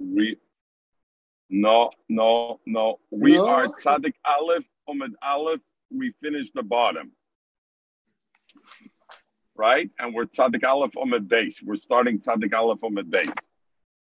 [0.00, 0.36] We
[1.50, 3.00] no, no, no.
[3.10, 3.48] We No?
[3.48, 5.60] are Tzadik Aleph, Umad Aleph.
[5.90, 7.12] We finish the bottom.
[9.56, 9.90] Right?
[9.98, 11.60] And we're Tzadik Aleph Umad base.
[11.62, 13.30] We're starting Tzadik Aleph Umad base.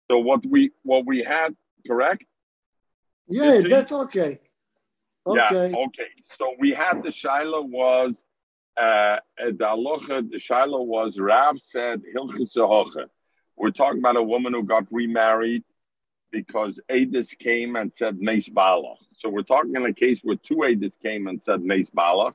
[0.09, 2.23] So what we what we had, correct?
[3.27, 4.39] Yeah, that's okay.
[5.27, 5.69] Okay.
[5.71, 6.09] Yeah, okay.
[6.37, 8.13] So we had the Shiloh was
[8.77, 12.55] uh the the Shiloh was Rav said Hilchis.
[13.57, 15.63] We're talking about a woman who got remarried
[16.31, 18.97] because Adis came and said Nes Balach.
[19.13, 22.33] So we're talking in a case where two Adis came and said Nes Balach,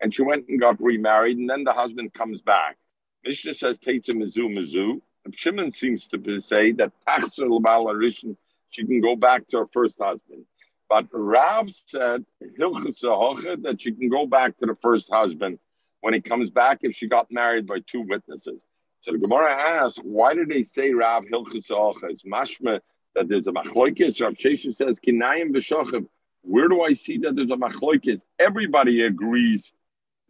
[0.00, 2.76] and she went and got remarried, and then the husband comes back.
[3.24, 5.00] Mishnah says Teitza Mizu Mizu.
[5.34, 8.36] Shimon seems to say that Tachsir Arishin,
[8.70, 10.44] she can go back to her first husband.
[10.88, 15.58] But Rav said that she can go back to the first husband
[16.00, 18.62] when he comes back if she got married by two witnesses.
[19.00, 21.96] So the Gemara asks, why did they say Rav Hilchas Hoche?
[22.04, 22.80] It's mashma
[23.16, 24.20] that there's a machloikis.
[24.20, 26.06] Rav Shesha says Kinayim v'shochav.
[26.42, 28.20] Where do I see that there's a machloikis?
[28.38, 29.72] Everybody agrees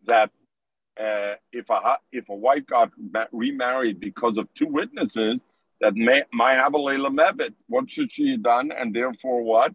[0.06, 0.31] that
[0.98, 2.91] uh, if a if a wife got
[3.33, 5.41] remarried because of two witnesses,
[5.81, 7.53] that may have a leila mebit.
[7.69, 8.70] What should she have done?
[8.73, 9.75] And therefore what?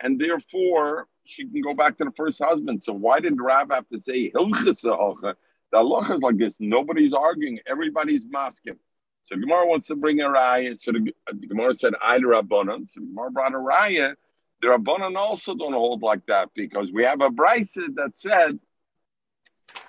[0.00, 2.82] And therefore she can go back to the first husband.
[2.84, 5.34] So why did Rav have to say hilchas hocha?
[5.72, 6.54] The halacha is like this.
[6.58, 7.58] Nobody's arguing.
[7.66, 8.76] Everybody's masking.
[9.24, 10.78] So Gemara wants to bring a raya.
[10.80, 14.14] So the, the Gemara said, "I the rabbanon." So Gemara brought a raya.
[14.60, 18.58] The rabbanon also don't hold like that because we have a brisa that said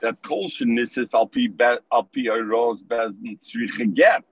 [0.01, 4.23] that kol pi al pi aros bezdin tzricha.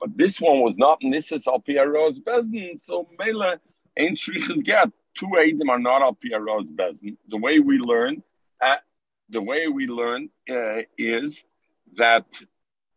[0.00, 3.56] But this one was not nisses al pi aros bezdin, so mele
[3.96, 4.88] ain't tzrichas get.
[5.18, 7.16] Two edim are not al pi aros bezdin.
[7.28, 8.22] The way we learn,
[8.60, 8.76] uh,
[9.30, 11.38] the way we learn uh, is
[11.96, 12.26] that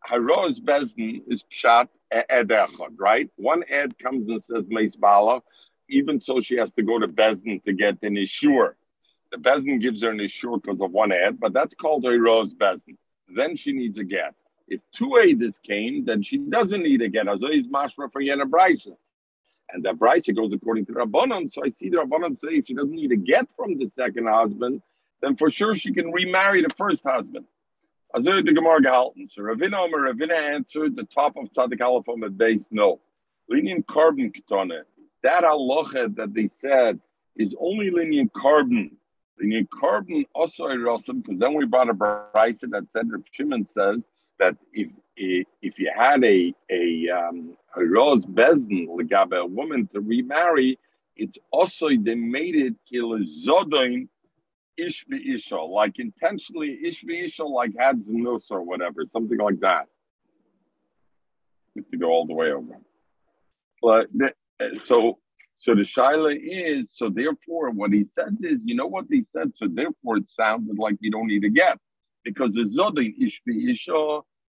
[0.08, 3.30] haros bezdin is pshat e- ed echad, right?
[3.36, 5.42] One ed comes and says meis bala,
[5.90, 8.74] even so she has to go to bezdin to get an ishur.
[9.32, 12.98] The Bezdin gives her an Ishur because of one ad, but that's called rose Bezdin.
[13.36, 14.34] Then she needs a get.
[14.68, 17.28] If two aids came, then she doesn't need a get.
[17.28, 18.96] Also, is mashra for Yena Brisa.
[19.70, 21.52] And that Brisa goes according to Rabbanon.
[21.52, 24.28] So I see the Rabbanon say if she doesn't need a get from the second
[24.28, 24.82] husband,
[25.22, 27.46] then for sure she can remarry the first husband.
[28.14, 29.30] Also, the Gemara gehalten.
[29.32, 33.00] So Ravina Omer Ravina answered the top of Tzadik Aleph on the base, no.
[33.52, 34.82] Lenient korban ketone.
[35.24, 37.00] That halacha that they said
[37.36, 38.92] is only lenient korban.
[39.42, 44.02] Lenient korban also irosum, because then we brought a brisa that Reb Shimon says
[44.40, 50.00] that if if, you had a a um, a rose bezdin legabe a woman to
[50.00, 50.80] remarry,
[51.16, 54.08] it's also they made it kilizodin
[54.78, 59.88] ish isha, like intentionally ish isha, like had znus or whatever, something like that.
[61.76, 62.80] Have to go all the way over.
[63.82, 64.08] But
[64.86, 65.20] so
[65.60, 69.52] so the shaila is so therefore what he says is you know what he said?
[69.56, 71.78] So therefore it sounded like you don't need a get
[72.24, 73.42] because the zodin ish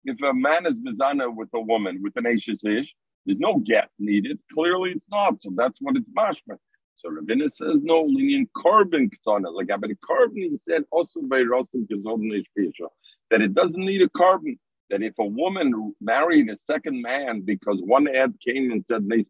[0.05, 2.93] if a man is mizana with a woman with an ashes ish
[3.25, 4.39] there's no get needed.
[4.53, 5.41] Clearly it's not.
[5.41, 6.57] So that's what it's mashma
[6.97, 11.39] so Ravina says no lenient korban ktana like but the korban he said also by
[11.39, 12.87] ish isha
[13.31, 14.57] that it doesn't need a korban
[14.89, 19.25] that if a woman married a second man because one ad came and said Nes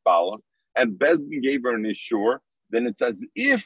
[0.75, 2.39] and Bezdin gave her an ishur,
[2.69, 3.63] then it's as if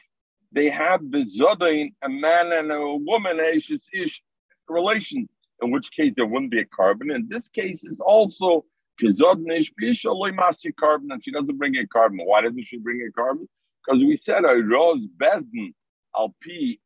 [0.52, 4.22] they have the zodain, a man and a woman, ish, ish
[4.68, 5.28] relations,
[5.62, 7.14] in which case there wouldn't be a korban.
[7.14, 8.64] In this case, it's also
[9.00, 12.24] kizodnish masi korban, and she doesn't bring a korban.
[12.24, 13.46] Why doesn't she bring a korban?
[13.86, 15.74] Because we said a rose bezdin
[16.16, 16.34] al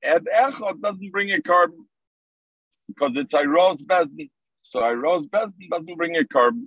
[0.05, 1.85] ed echad doesn't bring a korban
[2.89, 4.31] because it's a rose bezdin.
[4.65, 6.67] So a rose bezdin doesn't bring a korban.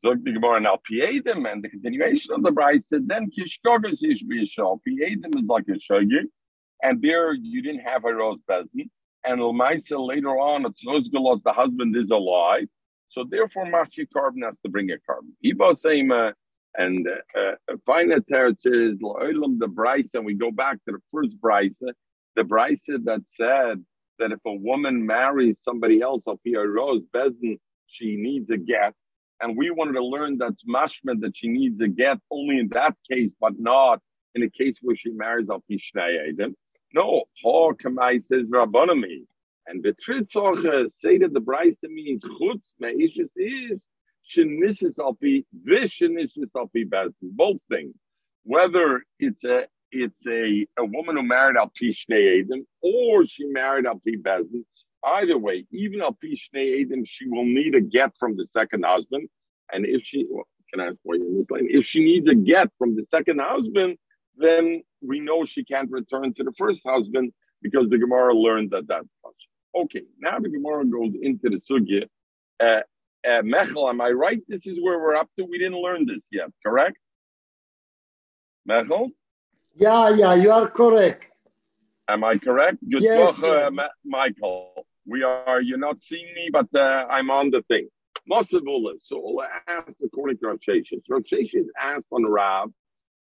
[0.00, 4.22] So the Gemara now Piedim and the continuation of the bride said then Kishkogas ish
[4.24, 4.80] b'yishal.
[4.86, 6.26] Piedim is like a shogig,
[6.82, 8.90] and there you didn't have a rose bezdin.
[9.24, 12.68] And Lamaisa later on, it's Nozgalos, the husband is alive.
[13.10, 15.32] So therefore, Masi korban has to bring a korban.
[15.44, 16.34] Ibo Seima
[16.78, 17.52] and uh,
[17.86, 19.68] Fina Teretz is Lo'ilam the
[20.14, 21.78] and we go back to the first Bryce,
[22.36, 23.84] the Bryce that said
[24.18, 26.24] that if a woman marries somebody else,
[26.68, 27.58] Rose Bezdin,
[27.88, 28.94] she needs a get.
[29.42, 32.94] And we wanted to learn that's mashma that she needs a get only in that
[33.10, 34.00] case, but not
[34.34, 36.30] in a case where she marries al Pishnei
[36.94, 39.24] No, Paul Kamai says Rabbanami.
[39.68, 43.80] And the Tritzoche say that the Bryce means chutz me'ishis is
[44.34, 47.12] shenissis al pi vishenissis al pi bezdin.
[47.22, 47.94] Both things.
[48.44, 52.44] Whether it's a it's a, a woman who married al Pishnei
[52.82, 54.64] or she married al pi bezdin,
[55.06, 59.28] Either way, even al Pishnei Edom, she will need a get from the second husband.
[59.72, 60.26] And if she,
[60.72, 61.46] can I why you?
[61.50, 63.98] If she needs a get from the second husband,
[64.36, 67.32] then we know she can't return to the first husband
[67.62, 69.06] because the Gemara learned that that's.
[69.74, 72.06] Okay, now the Gemara goes into the sugya.
[72.58, 72.82] Uh,
[73.26, 74.40] uh, Mechel, am I right?
[74.48, 75.44] This is where we're up to.
[75.44, 76.96] We didn't learn this yet, correct?
[78.68, 79.10] Mechel?
[79.74, 81.26] Yeah, yeah, you are correct.
[82.08, 82.78] Am I correct?
[82.88, 83.88] Good yes, talk, uh, yes.
[84.04, 84.86] Michael.
[85.06, 87.88] We are, you're not seeing me, but uh, I'm on the thing.
[88.30, 88.94] Masavula.
[89.02, 91.02] So Allah asked according to Rav Sheshes.
[91.08, 92.70] Rav Sheshes asked on Rav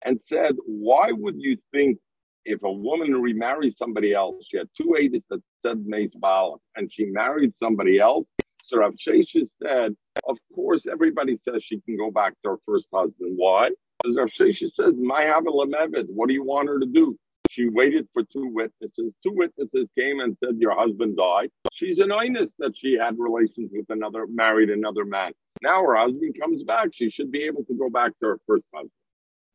[0.03, 1.99] and said, why would you think
[2.45, 6.91] if a woman remarries somebody else, she had two aidis that said Meis Baal, and
[6.91, 8.27] she married somebody else,
[8.65, 9.95] so Rav Sheshes said,
[10.27, 13.33] of course, everybody says she can go back to her first husband.
[13.37, 13.69] Why?
[14.01, 17.17] Because Rav Sheshes says, my Mevid, what do you want her to do?
[17.55, 19.13] She waited for two witnesses.
[19.23, 21.49] Two witnesses came and said, Your husband died.
[21.73, 25.31] She's an honest that she had relations with another, married another man.
[25.61, 26.89] Now her husband comes back.
[26.93, 28.91] She should be able to go back to her first husband.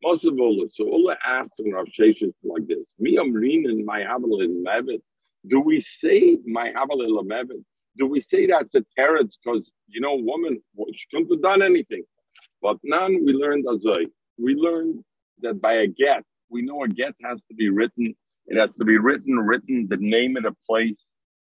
[0.03, 4.01] Most of all, so Allah asks in Rav Sheshes like this: Mi amrin and my
[4.01, 5.01] mevet.
[5.47, 7.63] Do we say my mevet?
[7.97, 9.37] Do we say that a parents?
[9.43, 10.61] because you know, woman
[10.93, 12.03] she couldn't have done anything?
[12.61, 13.25] But none.
[13.25, 14.07] We learned azay.
[14.37, 15.03] We learned
[15.41, 18.15] that by a get, we know a get has to be written.
[18.47, 20.97] It has to be written, written the name of the place.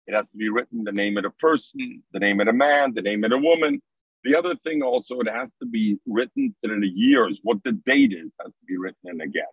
[0.06, 2.94] It has to be written the name of the person, the name of the man,
[2.94, 3.80] the name of the woman.
[4.24, 8.12] The other thing also, it has to be written to the years, what the date
[8.12, 9.48] is, has to be written in the get.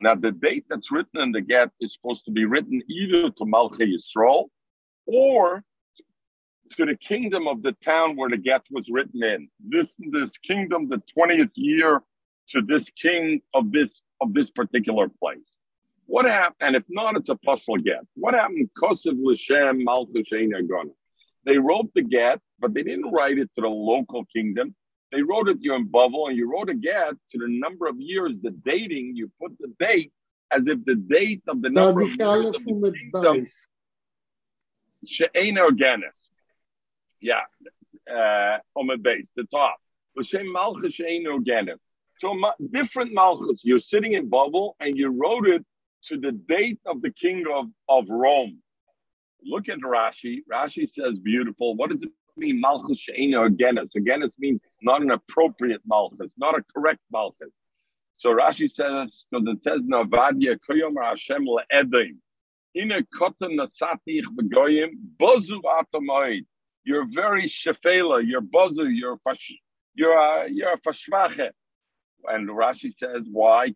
[0.00, 3.44] Now, the date that's written in the get is supposed to be written either to
[3.44, 4.46] Malchei Yisrael
[5.06, 5.62] or
[6.76, 9.48] to the kingdom of the town where the get was written in.
[9.60, 12.02] This this kingdom, the 20th year
[12.50, 15.38] to this king of this of this particular place.
[16.06, 16.56] What happened?
[16.60, 18.00] And if not, it's a puzzle get.
[18.14, 18.70] What happened?
[18.80, 20.90] Kosev L'Shem Malchus Agona.
[21.44, 24.74] They wrote the get, but they didn't write it to the local kingdom.
[25.12, 27.96] They wrote it you in Bavel, and you wrote a get to the number of
[27.98, 29.16] years, the dating.
[29.16, 30.12] You put the date
[30.50, 33.44] as if the date of the number of years of the kingdom.
[33.44, 33.66] Organis.
[37.20, 37.40] Yeah,
[38.10, 39.78] uh, on the base, the top.
[40.16, 40.96] Malchus.
[42.20, 43.60] So different malchus.
[43.62, 45.64] You're sitting in Bavel and you wrote it
[46.08, 48.58] to the date of the king of, of Rome.
[49.44, 50.38] Look at Rashi.
[50.52, 51.76] Rashi says beautiful.
[51.76, 52.60] What does it mean?
[52.60, 53.94] Malchus she'ena agenis.
[53.94, 57.52] Agenis means not an appropriate malchus, not a correct malchus.
[58.16, 62.16] So Rashi says, because it says Navadia Koyom Hashem le'edim.
[62.76, 66.44] Ina kotan nasati begoyim bozu atamoid.
[66.88, 68.26] You're very shefela.
[68.26, 68.86] You're bozu.
[69.00, 69.52] You're fash,
[69.94, 71.50] you're a, you're a fashvache.
[72.24, 73.74] And Rashi says, why?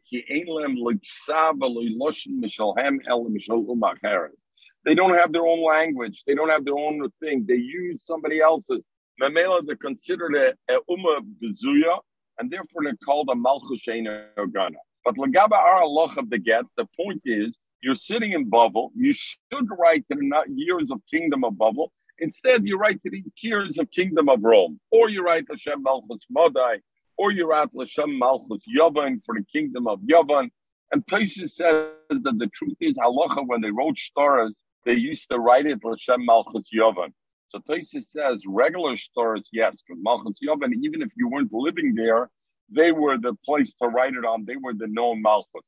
[4.85, 6.23] They don't have their own language.
[6.27, 7.45] They don't have their own thing.
[7.47, 8.81] They use somebody else's.
[9.21, 11.99] Memela, they're considered a, a Umma Bezuya,
[12.39, 14.07] and therefore they're called a Malchushein
[14.55, 14.79] Gana.
[15.05, 16.65] But Lagaba are Allah of the get.
[16.79, 18.89] The point is, you're sitting in Bavel.
[18.97, 20.17] You should write the
[20.49, 21.91] years of kingdom of Bavel.
[22.19, 26.25] Instead, you write to the years of kingdom of Rome, or you write Hashem Malchus
[26.35, 26.79] Modai,
[27.17, 30.51] or you write at Lashem Malchus Yavan for the kingdom of Yavan.
[30.93, 35.39] And Taisha says that the truth is halacha when they wrote stars, they used to
[35.39, 37.13] write it Lashem Malchus Yavan.
[37.51, 42.31] So Taisha says regular stars, yes, because Malchus Yavan, even if you weren't living there,
[42.71, 44.45] they were the place to write it on.
[44.47, 45.63] They were the known Malchus.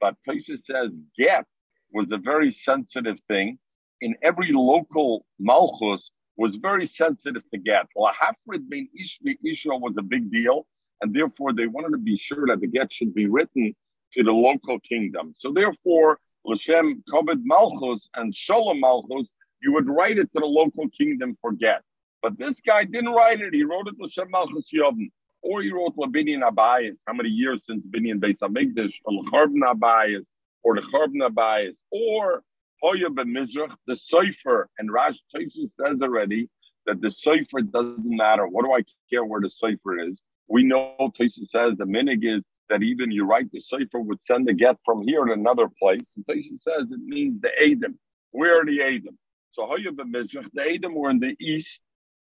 [0.00, 1.44] But Taisha says get
[1.92, 3.58] was a very sensitive thing.
[4.00, 7.86] In every local Malchus was very sensitive to get.
[7.96, 10.66] Lahafrid bin Ishmi Isha was a big deal
[11.00, 13.74] and therefore they wanted to be sure that the get should be written
[14.14, 15.34] to the local kingdom.
[15.38, 20.88] So therefore, Lashem Kavod Malchus and Shalom Malchus, you would write it to the local
[20.96, 21.82] kingdom for get.
[22.22, 23.54] But this guy didn't write it.
[23.54, 25.10] He wrote it Lashem Malchus Yavin.
[25.42, 26.96] Or he wrote Labinian Abayas.
[27.06, 28.92] How many years since Binian Beis Hamikdash?
[29.04, 30.24] Or Lacharban Abayas.
[30.64, 31.74] Or the Abayas.
[31.92, 32.42] Or
[32.82, 34.68] Hoya ben Mizrach, the Sefer.
[34.78, 36.48] And Rash Tyson says already
[36.86, 38.46] that the Sefer doesn't matter.
[38.46, 40.20] What do I care where the Sefer is?
[40.48, 44.46] We know Tosis says the minig is that even you write the Sefer would send
[44.48, 46.02] the get from here to another place.
[46.16, 47.98] And Tosis says it means the Adam.
[48.30, 49.18] Where are the Adam?
[49.52, 51.80] So Hoya Mizrach, the Adam were in the east.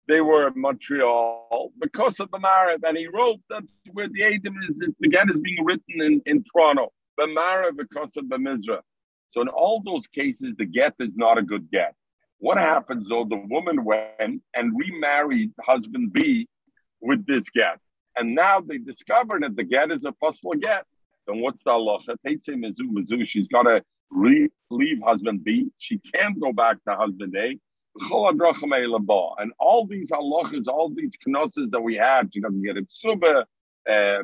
[0.08, 2.80] They were in Montreal because of the Marib.
[2.84, 6.44] And he wrote that where the Adam is, the get is being written in, in
[6.52, 6.92] Toronto.
[7.16, 8.82] The Marib because of the Mizrach.
[9.32, 11.94] So in all those cases, the get is not a good get.
[12.38, 13.24] What happens though?
[13.24, 16.48] The woman went and remarried husband B
[17.00, 17.78] with this get.
[18.16, 20.84] And now they discover that the get is a possible get.
[21.26, 22.16] Then what's the halacha?
[22.26, 23.26] Mizu mizu.
[23.26, 25.70] She's got to re- leave husband B.
[25.78, 27.58] She can't go back to husband A.
[27.94, 33.44] And all these halachas, all these knosses that we had, she doesn't get a ksuba,
[33.88, 34.22] uh,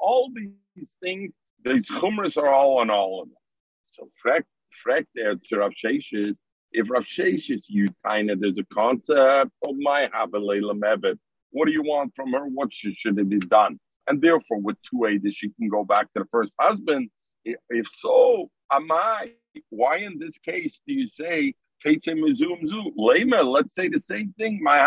[0.00, 1.32] all these things,
[1.64, 3.36] these chumras are all on all of them.
[3.92, 4.42] So frek,
[4.86, 6.34] frek there uh, to Rav Sheshes,
[6.72, 11.18] if Rav Sheshes you kind of, there's a concept of my Habelela Mevet.
[11.50, 12.46] What do you want from her?
[12.46, 13.78] What should, should it be done?
[14.06, 17.10] And therefore, with two A's, she can go back to the first husband.
[17.44, 19.32] If so, am I?
[19.70, 24.60] Why in this case do you say Lema, let's say the same thing.
[24.62, 24.78] My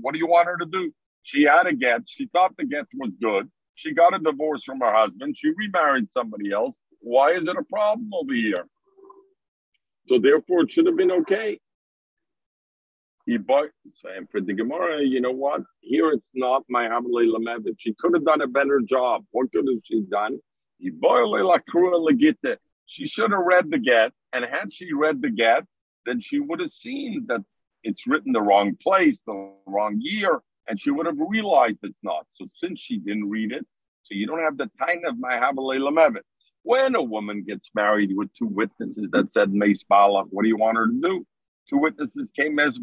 [0.00, 0.92] What do you want her to do?
[1.22, 2.00] She had a get.
[2.06, 3.50] She thought the get was good.
[3.74, 5.36] She got a divorce from her husband.
[5.38, 6.76] She remarried somebody else.
[7.00, 8.66] Why is it a problem over here?
[10.06, 11.58] So therefore, it should have been okay.
[13.26, 13.70] Bought,
[14.16, 15.62] and for the Gemara, you know what?
[15.80, 17.76] Here it's not my Hamalei Lamevet.
[17.78, 19.24] She could have done a better job.
[19.30, 20.38] What could have she done?
[20.78, 20.90] He
[22.86, 25.64] She should have read the get, and had she read the get,
[26.04, 27.44] then she would have seen that
[27.84, 32.26] it's written the wrong place, the wrong year, and she would have realized it's not.
[32.32, 33.66] So since she didn't read it,
[34.02, 36.22] so you don't have the time of my Habalei Lamevet.
[36.64, 40.76] When a woman gets married with two witnesses that said Meis what do you want
[40.76, 41.26] her to do?
[41.68, 42.78] Two witnesses came Meis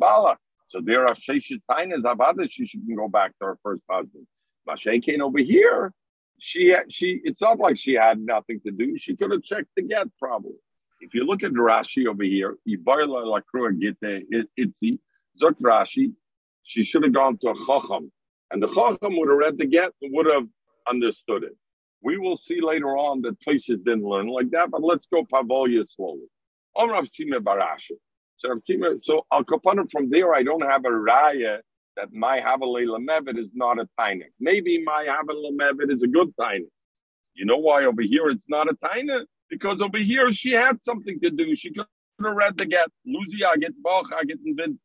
[0.68, 4.28] So there are Sheshes Tainas Avada, she should go back to her first husband.
[4.68, 5.94] Mashay came over here.
[6.40, 8.98] She she it's not like she had nothing to do.
[8.98, 10.56] She could have checked the get probably.
[11.02, 14.24] If you look at Rashi over here, Ibarla Lakrua Gite
[14.58, 15.00] Itzi,
[15.42, 16.14] Zok Rashi,
[16.70, 18.12] she should have gone to a Chacham.
[18.52, 20.48] And the Chacham would have read the get and would have
[20.88, 21.56] understood it.
[22.04, 25.84] We will see later on that places didn't learn like that, but let's go Pavolia
[25.90, 26.28] slowly.
[26.76, 27.98] Om oh, Rav Shimi bar Ashi.
[28.38, 31.58] So Rav Sime, so Al Kapanim from there, I don't have a raya
[31.98, 34.32] that my Havalei Lamevet is not a tainik.
[34.40, 36.70] Maybe my Havalei Lamevet is a good tainik.
[37.34, 39.26] You know why over here it's not a tainik?
[39.50, 41.56] Because over here she had something to do.
[41.56, 41.88] She could
[42.24, 42.90] have read the get.
[43.08, 44.38] Lucy, I get Bach, I get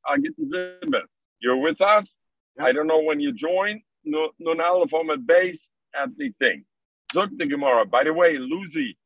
[0.09, 1.03] I get Zimmer.
[1.45, 2.07] You're with us?
[2.57, 2.65] Yeah.
[2.65, 3.83] I don't know when you join.
[4.03, 5.61] No, no, now from a base
[5.95, 6.65] at the thing.
[7.15, 7.85] Zuk the Gemara.
[7.85, 8.97] By the way, Lucy,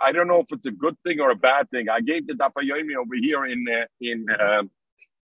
[0.00, 1.88] I don't know if it's a good thing or a bad thing.
[1.88, 4.62] I gave the Daf Yomi over here in uh, in uh,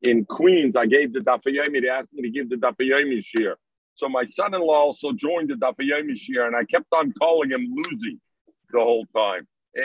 [0.03, 0.75] in Queens.
[0.77, 1.81] I gave the Daf Yomi.
[1.83, 3.57] They asked me to give the Daf Yomi share.
[3.95, 7.65] So my son-in-law also joined the Daf Yomi share, and I kept on calling him
[7.77, 8.19] Lucy
[8.73, 9.47] the whole time.
[9.77, 9.83] So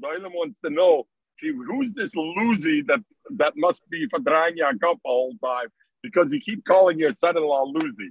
[0.00, 1.06] the Olam wants to know,
[1.40, 3.00] see, who's this Lucy that
[3.36, 5.68] that must be Fadrain Yaakov the whole time?
[6.02, 8.10] Because you keep calling your son-in-law Lucy.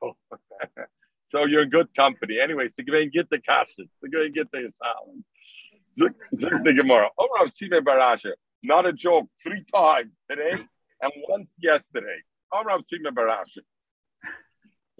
[0.00, 0.16] So,
[1.30, 2.38] so you're in good company.
[2.42, 3.88] Anyway, so go and get the kashrus.
[4.00, 5.24] So go and get the salad.
[5.98, 6.14] Zuk
[6.64, 7.08] the Gemara.
[7.18, 8.30] Omrav Shimi bar Ashi.
[8.62, 9.28] Not a joke.
[9.42, 10.62] Three times today
[11.00, 12.18] and once yesterday.
[12.52, 13.62] Omrav Shimi bar Ashi.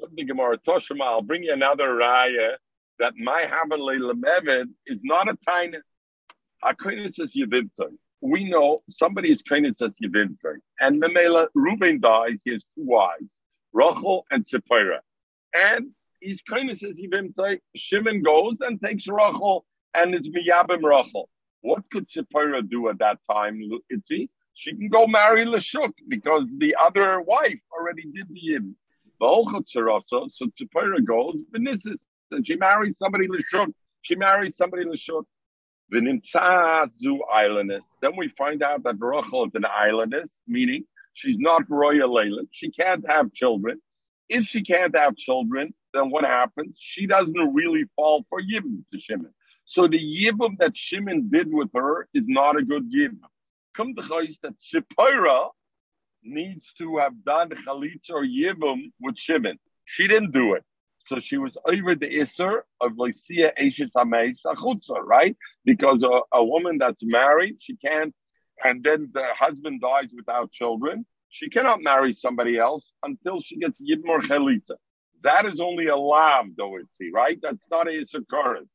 [0.01, 0.59] Zuk the Gemara.
[0.59, 1.03] Toshima.
[1.03, 2.53] I'll bring you another raya
[2.99, 5.79] that my Habalei Lemevid is not a tiny.
[6.65, 7.97] Akonis is Yevimtoi.
[8.21, 10.57] We know somebody is as Yevimtoi.
[10.81, 13.29] And Memela, Reuben dies, he has two wives,
[13.73, 15.01] Rachel and Tzipora.
[15.55, 17.61] And he's as Yevimtoi.
[17.77, 21.29] Shimon goes and takes Rachel and it's Miyabim Rachel.
[21.61, 23.61] What could Tzipora do at that time,
[23.93, 24.29] Itzi?
[24.55, 28.77] She can go marry Lashuk because the other wife already did the Yim.
[29.21, 33.73] So Tzipora goes, Benissis and she marries somebody Lishuk.
[34.03, 35.25] She marries somebody Lishuk.
[35.93, 37.83] Zu islandess.
[38.03, 42.47] Then we find out that Rachel is an islandess, meaning she's not royal Layla.
[42.51, 43.81] She can't have children.
[44.29, 46.77] If she can't have children, then what happens?
[46.81, 49.33] She doesn't really fall for Yibam to Shimon.
[49.65, 53.21] So the Yibam that Shimon did with her is not a good Yibam.
[53.77, 55.51] Come to Chayis that Sipira
[56.23, 59.59] needs to have done Chalitza or Yibam with Shimon.
[59.85, 60.65] She didn't do it.
[61.07, 65.37] So she was over the Isser of Lycia Ashes Ameis Achutza, right?
[65.65, 68.13] Because a, a, woman that's married, she can't,
[68.65, 73.81] and then the husband dies without children, she cannot marry somebody else until she gets
[73.81, 74.77] Yidmor Chelitza.
[75.23, 77.39] That is only a lav, though, it's right?
[77.41, 78.69] That's not a Isser current.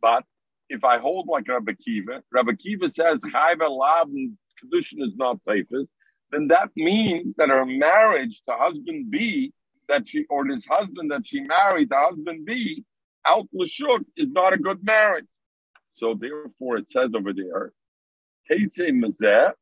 [0.00, 0.24] But
[0.68, 5.38] if I hold like Rabbi Kiva, Rabbi Kiva says Chayva lav and Kedushin is not
[5.46, 5.88] safest,
[6.30, 9.52] then that means that her marriage to husband B
[9.88, 12.84] that she or this husband that she married, the husband B,
[13.26, 15.26] out l'shuk is not a good marriage.
[15.96, 17.72] So therefore, it says over there,
[18.50, 19.52] Mazeh,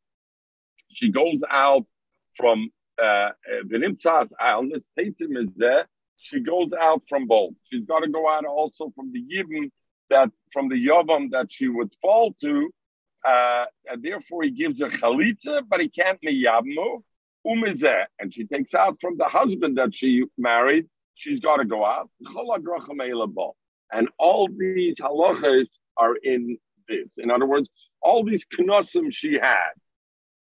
[0.93, 1.87] she goes out
[2.37, 2.71] from
[3.03, 3.31] uh,
[3.67, 5.85] V'nimtzas islandness, Mazeh,
[6.19, 7.53] she goes out from both.
[7.71, 9.71] She's got to go out also from the Yibam
[10.11, 12.71] that from the Yavam that she would fall to,
[13.27, 17.03] uh, and therefore he gives her chalitza, but he can't miyabmu,
[17.47, 21.85] umizeh, and she takes out from the husband that she married, she's got to go
[21.85, 22.11] out.
[23.93, 27.09] And all these halachas are in this.
[27.19, 27.71] In other words,
[28.03, 29.71] all these knossim she had.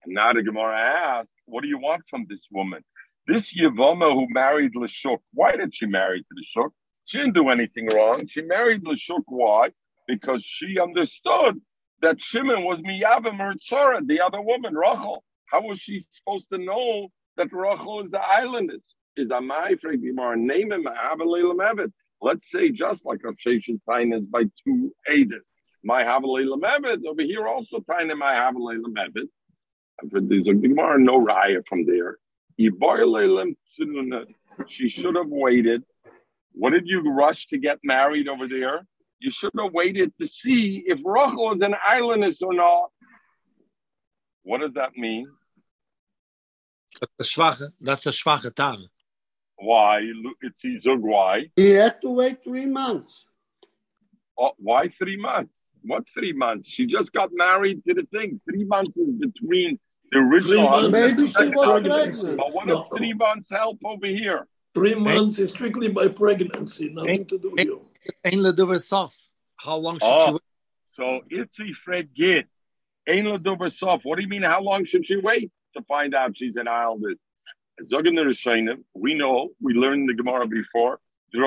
[0.04, 2.82] And now the Gemara asks, what do you want from this woman?
[3.26, 6.70] This Yavama who married Lashuk, why did she marry to Lashuk?
[7.06, 8.26] She didn't do anything wrong.
[8.28, 9.24] She married Lashuk.
[9.26, 9.70] Why?
[10.06, 11.60] Because she understood
[12.02, 15.24] that Shimon was Miyavim or Tzora, the other woman, Rachel.
[15.54, 18.82] How was she supposed to know that Rachel is the islandess?
[19.16, 21.92] Is a Ma'ifrek Gemara, name him Evet.
[22.20, 23.78] Let's say just like Rav Sheshet
[24.16, 25.44] is by two Adis.
[25.84, 30.28] My Havalela Evet, over here also Taina my Havalela Evet.
[30.28, 32.18] There's a Gemara, no Raya from there.
[34.68, 35.84] She should have waited.
[36.50, 38.84] What did you rush to get married over there?
[39.20, 42.90] You should have waited to see if Rachel is an islandess or not.
[44.42, 45.28] What does that mean?
[47.00, 48.86] That's a schwache, that's a schwache time.
[49.56, 50.00] Why?
[50.42, 51.46] It's Zug, why?
[51.56, 53.26] He had to wait three months.
[54.38, 55.52] Oh, why three months?
[55.82, 56.68] What three months?
[56.68, 58.40] She just got married to the thing.
[58.48, 59.78] Three months is between
[60.10, 60.88] the original.
[60.90, 62.36] Maybe she was pregnant.
[62.36, 62.82] But what No.
[62.90, 64.46] if three months help over here?
[64.74, 67.82] Three months is strictly by pregnancy, nothing to do with you.
[68.24, 69.14] Ein ledover sof.
[69.56, 70.26] How long should Oh.
[70.26, 70.42] you wait?
[70.94, 72.46] So it's Itzi Fred Gid.
[73.06, 74.00] Ain't Ladover Sof.
[74.04, 74.42] What do you mean?
[74.42, 77.18] How long should she wait to find out she's an islandess?
[77.82, 81.00] Zogan the Rishonim, we know, we learned the Gemara before.
[81.32, 81.40] We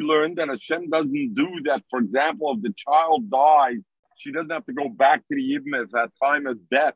[0.00, 1.82] learned that Hashem doesn't do that.
[1.90, 3.78] For example, if the child dies,
[4.18, 6.94] she doesn't have to go back to the Yibam at that time of death.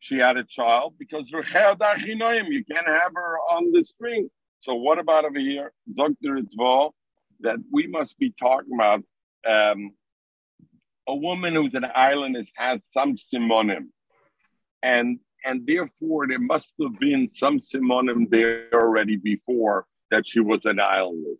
[0.00, 1.30] She had a child because.
[1.30, 4.28] You can't have her on the string.
[4.62, 5.72] So what about over here?
[5.94, 6.90] Zog the Ritva,
[7.40, 9.04] that we must be talking about
[9.48, 9.92] um,
[11.08, 13.88] a woman who's an islandess has some simonim,
[14.82, 20.60] and and therefore there must have been some simonim there already before that she was
[20.64, 21.38] an islandess,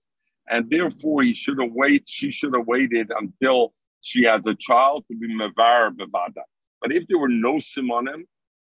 [0.49, 2.02] and therefore he should have waited.
[2.06, 6.42] She should have waited until she has a child to be mevar bevada.
[6.80, 8.25] But if there were no simonim,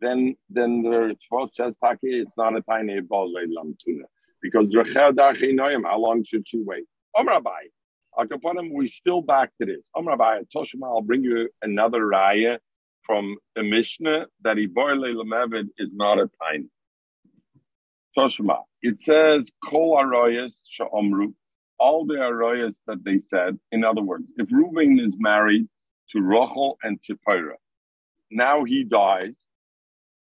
[0.00, 3.32] then then the Tzvot says Taki, it's not a tiny ball
[3.84, 4.04] tuna
[4.42, 6.84] because how long should she wait?
[7.16, 7.50] Om Rabbi.
[8.18, 9.86] Akapanim, we still back to this.
[9.94, 12.58] Om Rabbi, Toshima, I'll bring you another raya
[13.06, 16.68] from the Mishnah that Iboile Lamevid is not a tiny.
[18.16, 21.34] Toshima, it says, Kol Aroyas Sha'omru,
[21.78, 23.58] all the Aroyas that they said.
[23.72, 25.68] In other words, if Reuven is married
[26.10, 27.56] to Rochel and Tzipora,
[28.30, 29.34] now he dies,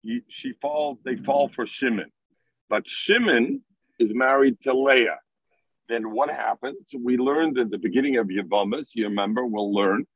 [0.02, 2.10] he, she falls, they fall for Shimon.
[2.68, 3.62] But Shimon
[3.98, 5.18] is married to Leah.
[5.88, 6.78] Then what happens?
[6.98, 10.06] We learned at the beginning of Yavamas, you remember, we'll learn.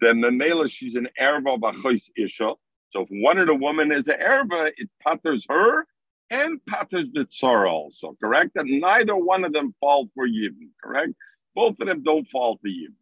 [0.00, 2.52] Then the Mela, she's an Erva Bachos Isha.
[2.90, 5.86] So if one of the women is an Erva, it patters her
[6.30, 8.52] and patters the Tzara also, correct?
[8.56, 11.12] And neither one of them fall for Yibn, correct?
[11.54, 12.94] Both of them don't fall for Yibn.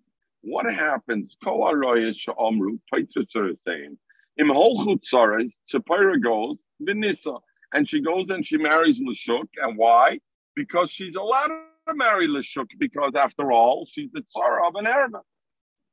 [0.42, 1.37] What happens?
[1.44, 3.98] Ko Aroyas Sha'omru, Petrus is saying,
[4.38, 7.40] Im Holchut Tzaras, Tzipora goes, Vinissa,
[7.72, 9.48] and she goes and she marries Lashuk.
[9.62, 10.20] And why?
[10.54, 11.48] Because she's allowed
[11.88, 15.16] to marry Lashuk, because after all, she's the Tzara of an Arab.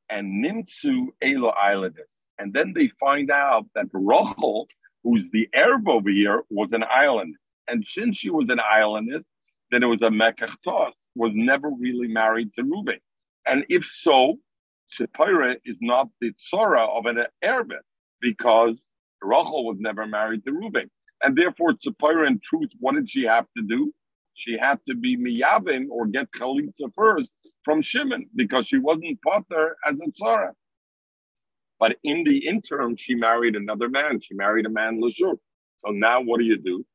[0.09, 2.07] And Nimtsu Elo Islandess.
[2.37, 4.67] And then they find out that Rachel,
[5.03, 7.39] who's the Arab over here, was an islandess.
[7.67, 9.23] And since she was an islandess,
[9.71, 12.99] then it was a Mekachtos, was never really married to Reuben.
[13.45, 14.37] And if so,
[14.93, 17.73] Tzipora is not the Tzora of an Arab
[18.21, 18.75] because
[19.21, 20.89] Rachel was never married to Reuben.
[21.21, 23.93] And therefore, Tzipora, in truth, what did she have to do?
[24.35, 27.31] She had to be miyavim or get chalitza first
[27.65, 30.51] from Shimon because she wasn't potter as a tzara.
[31.79, 34.21] But in the interim, she married another man.
[34.21, 35.37] She married a man Lashuk.
[35.85, 36.85] So now what do you do?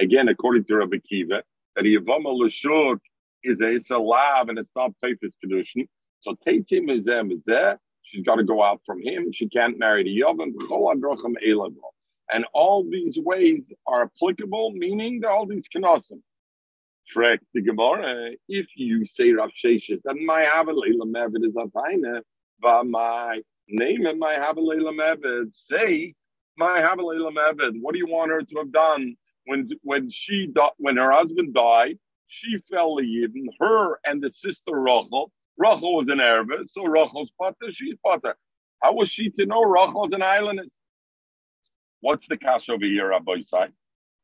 [0.00, 1.42] Again, according to Rabbi Kiva,
[1.76, 2.98] that Yavama Lashuk
[3.44, 5.86] is a, it's a lav and it's not Teifis Kedushin.
[6.20, 7.76] So teitim mizeh mizeh.
[8.02, 9.26] She's got to go out from him.
[9.34, 10.52] She can't marry the Yavam.
[12.30, 16.22] And all these ways are applicable, meaning that all these kenosim.
[17.10, 22.22] Trek the Gemara, if you say Rav Sheshet, then my Havalela Mevid is a taina,
[22.60, 26.14] but my name and my Havalela Mevid say
[26.58, 27.74] my Havalela Mevid.
[27.82, 29.16] What do you want her to have done
[29.46, 31.98] when when she when her husband died?
[32.28, 35.32] She fell to Yidden, her and the sister Rachel.
[35.58, 38.36] Rachel was an Arab, so Rachel's potter, she's potter.
[38.82, 40.68] How was she to know Rachel's an islandess?
[42.00, 43.68] What's the cash over here, Rabbi Sai?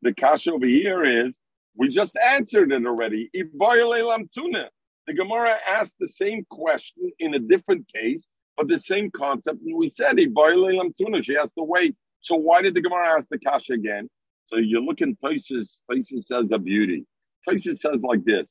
[0.03, 1.37] The cash over here is
[1.77, 3.31] we just answered it already.
[3.33, 8.25] The Gemara asked the same question in a different case,
[8.57, 11.97] but the same concept, and we said she has to wait.
[12.21, 14.09] So why did the Gemara ask the cash again?
[14.47, 17.07] So you look in places, places says a beauty.
[17.47, 18.47] Places says like this.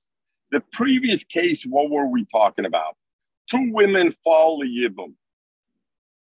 [0.51, 2.95] The previous case, what were we talking about?
[3.49, 5.13] Two women fall the yibum.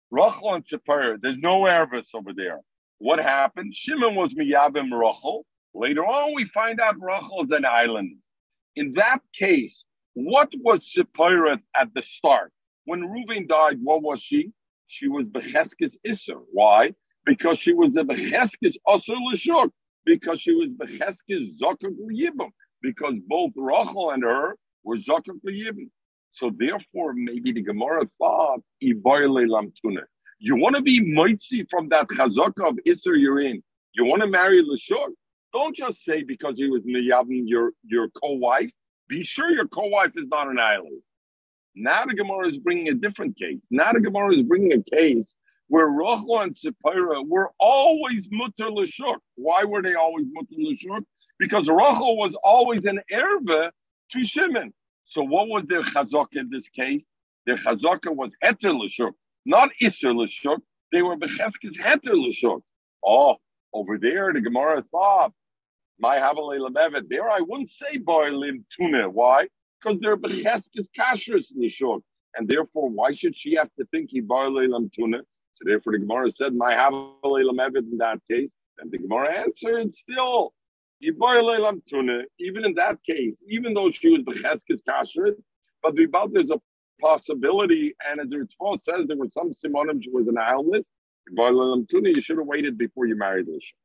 [0.09, 2.61] Rachel and Tzipor, there's no Ervis over there.
[2.99, 3.73] What happened?
[3.75, 5.45] Shimon was miyavim Rachel.
[5.77, 8.17] Later on, we find out Rachel is an island.
[8.75, 9.83] In that case,
[10.15, 12.51] what was Sippirat at the start?
[12.85, 14.53] When Reuven died, what was she?
[14.87, 16.41] She was Becheskes Isser.
[16.51, 16.95] Why?
[17.27, 19.69] Because she was a Becheskes Asr Lashuk.
[20.03, 22.49] Because she was Becheskes Zakak Yibam.
[22.81, 25.91] Because both Rachel and her were Zakak Yibam.
[26.31, 28.95] So therefore, maybe the Gemara thought, You
[30.55, 33.61] want to be mitzi from that chazaka of Isser you're in.
[33.93, 35.13] You want to marry Lashuk?
[35.57, 38.69] Don't just say because he was Miyavim, your, your co-wife.
[39.09, 41.01] Be sure your co-wife is not an island.
[41.75, 43.57] Now the Gemara is bringing a different case.
[43.71, 45.25] Now the Gemara is bringing a case
[45.67, 49.17] where Rachel and Sipira were always mutter l'shuk.
[49.33, 51.01] Why were they always mutter l'shuk?
[51.39, 53.71] Because Rachel was always an erva
[54.11, 54.71] to Shimon.
[55.05, 57.01] So what was their chazaka in this case?
[57.47, 60.59] Their chazaka was heter l'shuk, not iser l'shuk.
[60.91, 62.61] They were becheskes heter l'shuk.
[63.03, 63.37] Oh,
[63.73, 65.33] over there the Gemara thought
[65.99, 67.07] my Havalei Lemevet.
[67.09, 69.09] There I wouldn't say boilim tuna.
[69.09, 69.47] Why?
[69.81, 72.01] Because they're becheskes kashrus nishuk.
[72.35, 75.23] And therefore, why should she have to think he boilim tuna?
[75.55, 78.51] So therefore the Gemara said, my Havalei Lemevet in that case.
[78.79, 80.53] And the Gemara answered still,
[80.99, 81.21] even
[82.65, 85.35] in that case, even though she was becheskes kashrus,
[85.83, 86.59] but about there's a
[86.99, 90.85] possibility, and as the Ritva says, there was some simonim she was an islandless.
[91.29, 93.75] You should have waited before you married Lisha.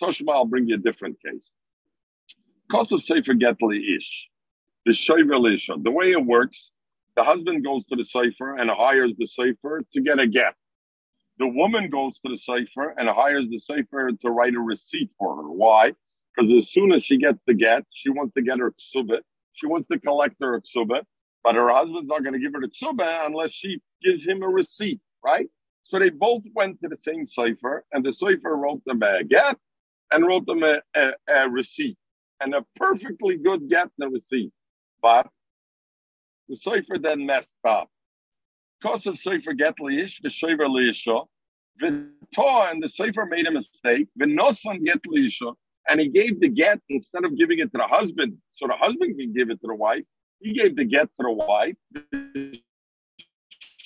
[0.00, 1.48] Toshma, I'll bring you a different case.
[2.70, 4.28] Cost of Sefer Getli Ish.
[4.86, 5.82] The Shoiver Lisha.
[5.82, 6.70] The way it works,
[7.16, 10.54] the husband goes to the Sefer and hires the Sefer to get a get.
[11.38, 15.36] The woman goes to the Sefer and hires the Sefer to write a receipt for
[15.36, 15.50] her.
[15.50, 15.92] Why?
[16.34, 19.20] Because as soon as she gets the get, she wants to get her ksubah.
[19.52, 21.02] She wants to collect her ksubah,
[21.42, 24.48] but her husband's not going to give her the ksubah unless she gives him a
[24.48, 25.48] receipt, right?
[25.84, 29.56] So they both went to the same Sefer, and the Sefer wrote them a get,
[30.10, 31.96] and wrote them a, a, a receipt
[32.40, 34.52] and a perfectly good and receipt.
[35.02, 35.28] But
[36.48, 37.88] the Sefer then messed up.
[38.80, 41.26] Because of Sefer get liish, the Sefer liisha,
[41.82, 45.54] V'tor, and the Sefer made a mistake, V'nosan get liisha,
[45.88, 49.18] and he gave the get instead of giving it to the husband, so the husband
[49.18, 50.04] can give it to the wife.
[50.40, 51.76] He gave the get to the wife.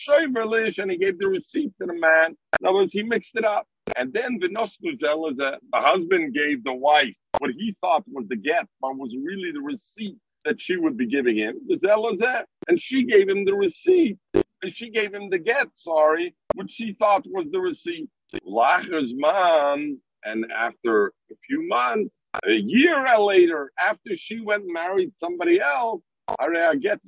[0.06, 2.37] Shoiver and he gave the receipt to the man.
[2.60, 3.66] In other words, he mixed it up.
[3.97, 8.05] And then the Nosnuzel is that uh, the husband gave the wife what he thought
[8.07, 11.61] was the gift, but was really the receipt that she would be giving him.
[11.70, 12.44] Zelazet.
[12.68, 14.18] And she gave him the receipt.
[14.35, 18.09] And she gave him the get, sorry, which she thought was the receipt.
[18.44, 22.11] Lacher's mom, and after a few months,
[22.47, 26.03] a year later, after she went and married somebody else,
[26.40, 27.01] I get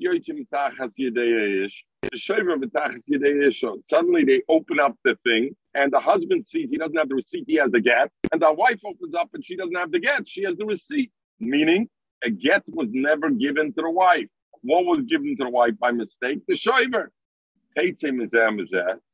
[3.88, 7.44] Suddenly they open up the thing, and the husband sees he doesn't have the receipt,
[7.46, 10.26] he has the get, and the wife opens up and she doesn't have the get,
[10.26, 11.10] she has the receipt.
[11.38, 11.88] Meaning,
[12.24, 14.26] a get was never given to the wife.
[14.62, 16.40] What was given to the wife by mistake?
[16.48, 17.08] The shoiver.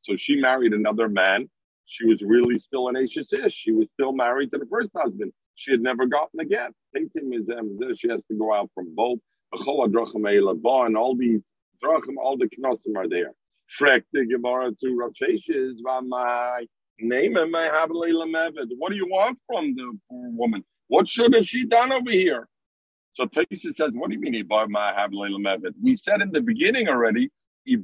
[0.01, 1.49] So she married another man.
[1.85, 5.33] She was really still an Ashes She was still married to the first husband.
[5.55, 6.71] She had never gotten a get.
[6.95, 9.19] She has to go out from both.
[9.51, 11.41] And all these
[11.81, 13.33] drachim, all the knosim are there.
[13.79, 16.65] Frek the Gemara to Rav Sheshes, my
[16.99, 18.67] name and my Habalei Mevid.
[18.77, 20.63] What do you want from the poor woman?
[20.87, 22.47] What should have she done over here?
[23.13, 25.73] So Taisa says, what do you mean bought my Habalei Mevid?
[25.81, 27.29] We said in the beginning already,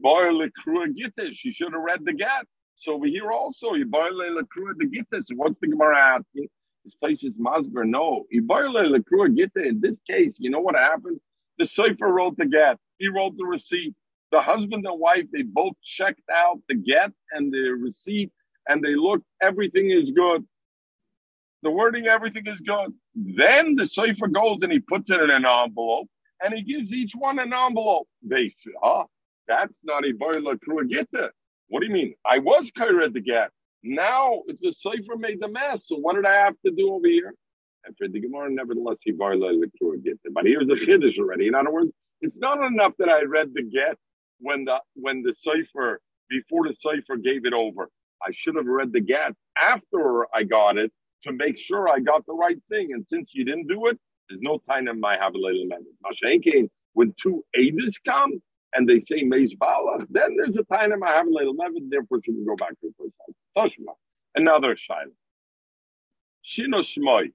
[0.01, 1.33] bought Lekrua Gitte.
[1.33, 2.45] She should have read the get.
[2.75, 5.23] So over here also, bought Lekrua the Gitte.
[5.23, 6.47] So what's the Gemara asking?
[6.85, 7.85] This place is Masber.
[7.85, 9.65] No, bought Lekrua Gitte.
[9.67, 11.19] In this case, you know what happened?
[11.57, 12.77] The Sefer wrote the get.
[12.99, 13.95] He wrote the receipt.
[14.31, 18.31] The husband and wife, they both checked out the get and the receipt
[18.67, 20.45] and they looked, everything is good.
[21.63, 22.93] The wording, everything is good.
[23.15, 26.07] Then the Sefer goes and he puts it in an envelope
[26.43, 28.07] and he gives each one an envelope.
[28.21, 29.05] They say, huh,
[29.47, 31.29] that's not a boiler Kruagita.
[31.69, 32.13] What do you mean?
[32.25, 33.49] I was at the get.
[33.83, 35.81] Now it's the Sefer made the mess.
[35.85, 37.33] So what did I have to do over here?
[37.85, 40.33] And for the Gemara, nevertheless, he boiler the Kruagita.
[40.33, 41.47] But here's the Kiddush already.
[41.47, 43.97] In other words, it's not enough that I read the get
[44.39, 47.89] when the when the cipher before the cipher gave it over.
[48.21, 50.91] I should have read the get after I got it
[51.23, 52.89] to make sure I got the right thing.
[52.93, 53.97] And since you didn't do it,
[54.29, 55.95] there's no time in my little amendment.
[56.05, 58.41] Mashenkin, when two Adas come
[58.75, 62.35] and they say Meis Balach, then there's a time in my little amendment, therefore should
[62.45, 63.13] go back to the first
[63.57, 63.95] time.
[64.35, 65.11] Another Shiloh.
[66.45, 67.31] Shino Shmoy.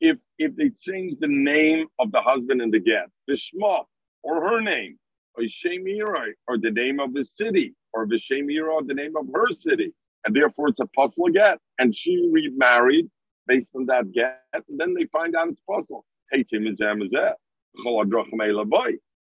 [0.00, 3.84] If if they change the name of the husband in the get, the Shma,
[4.26, 4.92] or her name,
[5.36, 9.48] or Shemira, or the name of the city, or Vishemira, or the name of her
[9.66, 9.90] city.
[10.26, 11.58] and therefore it's a puzzle get.
[11.78, 13.06] And she remarried
[13.46, 16.04] based on that get, and then they find out it's puzzle.
[16.30, 17.34] Hey, Tim is there, is there?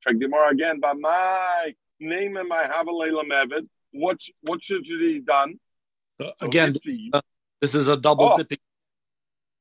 [0.03, 3.67] Check the more again, By my name and my Havalela Mevid.
[3.93, 5.51] What what should he done?
[6.19, 6.75] Uh, again,
[7.13, 7.21] uh,
[7.61, 8.37] this is a double Oh.
[8.37, 8.59] dipping.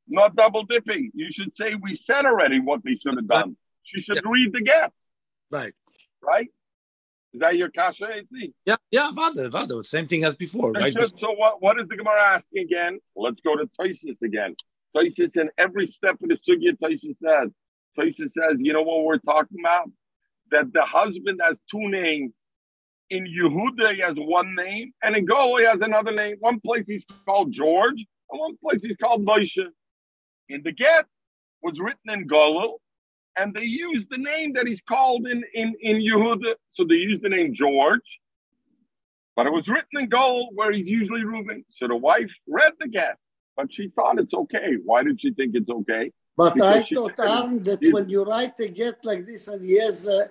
[0.07, 1.11] Not double dipping.
[1.15, 3.57] You should say we said already what we should have done.
[3.85, 4.93] She should read the get,
[5.51, 5.73] Right.
[6.23, 6.49] right?
[7.33, 8.07] Is that your kasha?
[8.67, 9.83] Yeah, yeah, Vada, Vada.
[9.85, 10.93] Same thing as before, right?
[10.95, 12.99] just- so what, what is the Gemara asking again?
[13.15, 14.57] Let's go to Toisus again.
[14.97, 17.51] Toisus in every step of the sugya, Toisus says,
[17.97, 19.91] Toisus says, you know what we're talking about?
[20.51, 22.33] That the husband has two names.
[23.11, 26.37] In Yehuda, he has one name, and in Gola, he has another name.
[26.39, 27.97] One place he's called George,
[28.31, 29.65] and one place he's called Moshe.
[30.49, 31.07] In the get
[31.61, 32.77] was written in Gola,
[33.41, 36.53] and they used the name that he's called in, in, in Yehuda.
[36.73, 38.09] So they used the name George,
[39.37, 41.65] but it was written in gold where he's usually Reuben.
[41.71, 43.17] So the wife read the get,
[43.57, 44.69] but she thought it's okay.
[44.85, 46.13] Why did she think it's okay?
[46.37, 49.79] But Because I thought, Aaron, that when you write a get like this and he
[49.79, 50.27] has uh,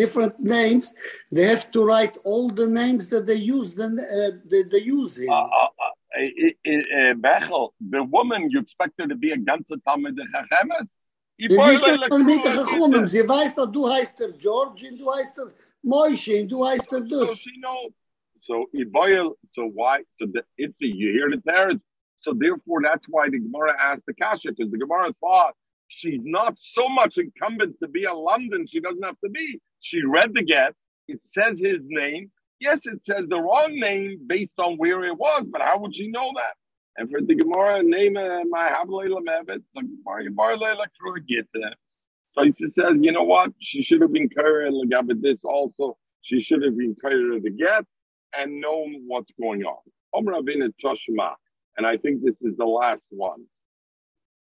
[0.00, 0.94] different names,
[1.32, 3.74] they have to write all the names that they use.
[3.74, 5.30] Then uh, they, they use him.
[5.30, 5.68] Uh, uh,
[6.16, 10.88] uh, uh, uh, Bechel, the woman, you expect her to be a ganze Talmud Chachemes?
[11.38, 13.06] Die ist nicht mal mit der Chachumim.
[13.08, 16.90] Sie weiß doch, du heißt der George und du heißt der Moishe und du heißt
[16.92, 17.38] der So das.
[17.38, 17.92] she knows.
[18.42, 18.66] So
[19.54, 20.04] so why?
[20.18, 21.80] So the Itzi, you hear the teretz.
[22.20, 25.54] So therefore, that's why the Gemara asked the kasha because the Gemara thought
[25.88, 28.66] she's not so much incumbent to be a London.
[28.66, 29.60] She doesn't have to be.
[29.80, 30.74] She read the get.
[31.08, 32.30] It says his name.
[32.60, 36.08] Yes, it says the wrong name based on where it was, but how would she
[36.08, 36.54] know that?
[36.96, 41.74] And for the Gemara, name my Havlela Mevet, the Gemara Krua Gitta.
[42.34, 43.50] So he says, you know what?
[43.60, 45.96] She should have been carried with this also.
[46.22, 47.84] She should have been carried the get
[48.36, 49.78] and known what's going on.
[50.12, 51.34] Omer Avinu Toshma.
[51.76, 53.44] And I think this is the last one.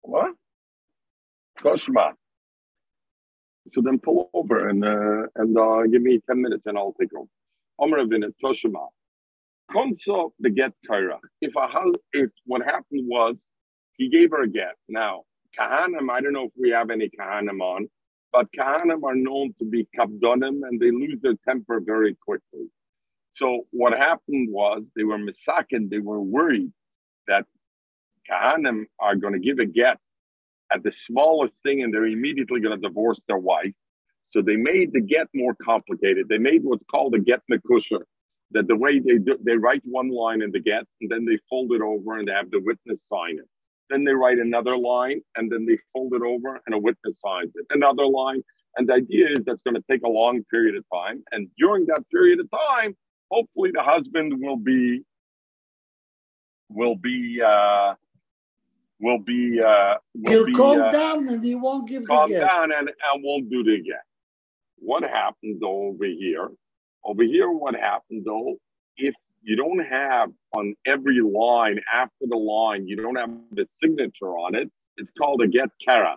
[0.02, 0.34] What?
[1.64, 2.14] Toshma.
[3.74, 7.14] So then pull over and uh, and uh, give me 10 minutes and I'll take
[7.16, 7.30] over.
[7.80, 8.88] Omer Avinu Toshma.
[9.74, 11.20] Konso the get kaira.
[11.42, 13.36] If a hus- if what happened was
[13.98, 14.76] he gave her a get.
[14.90, 15.24] Now,
[15.60, 17.90] Kahanim, I don't know if we have any Kahanim on,
[18.34, 22.68] but Kahanim are known to be kabdonim and they lose their temper very quickly.
[23.34, 26.72] So what happened was they were misakin, they were worried
[27.28, 27.46] that
[28.32, 29.98] Kahanim are going to give a get
[30.74, 33.74] at the smallest thing and they're immediately going to divorce their wife.
[34.32, 36.28] So they made the get more complicated.
[36.30, 38.04] They made what's called a get mekusher,
[38.52, 41.38] that the way they do, they write one line in the get and then they
[41.50, 43.48] fold it over and they have the witness sign it.
[43.90, 47.52] Then they write another line and then they fold it over and a witness signs
[47.56, 47.66] it.
[47.72, 48.42] Another line.
[48.78, 51.24] And the idea is that's going to take a long period of time.
[51.32, 52.96] And during that period of time,
[53.30, 55.04] hopefully the husband will be
[56.70, 57.96] will be uh
[59.02, 62.30] will be uh will He'll be, calm uh, down and he won't give the calm
[62.30, 62.48] get.
[62.48, 64.08] down and, and won't do it again.
[64.78, 66.50] What happens over here?
[67.04, 68.58] Over here, what happens though,
[68.98, 74.38] if you don't have on every line after the line, you don't have the signature
[74.38, 76.16] on it, it's called a get kara.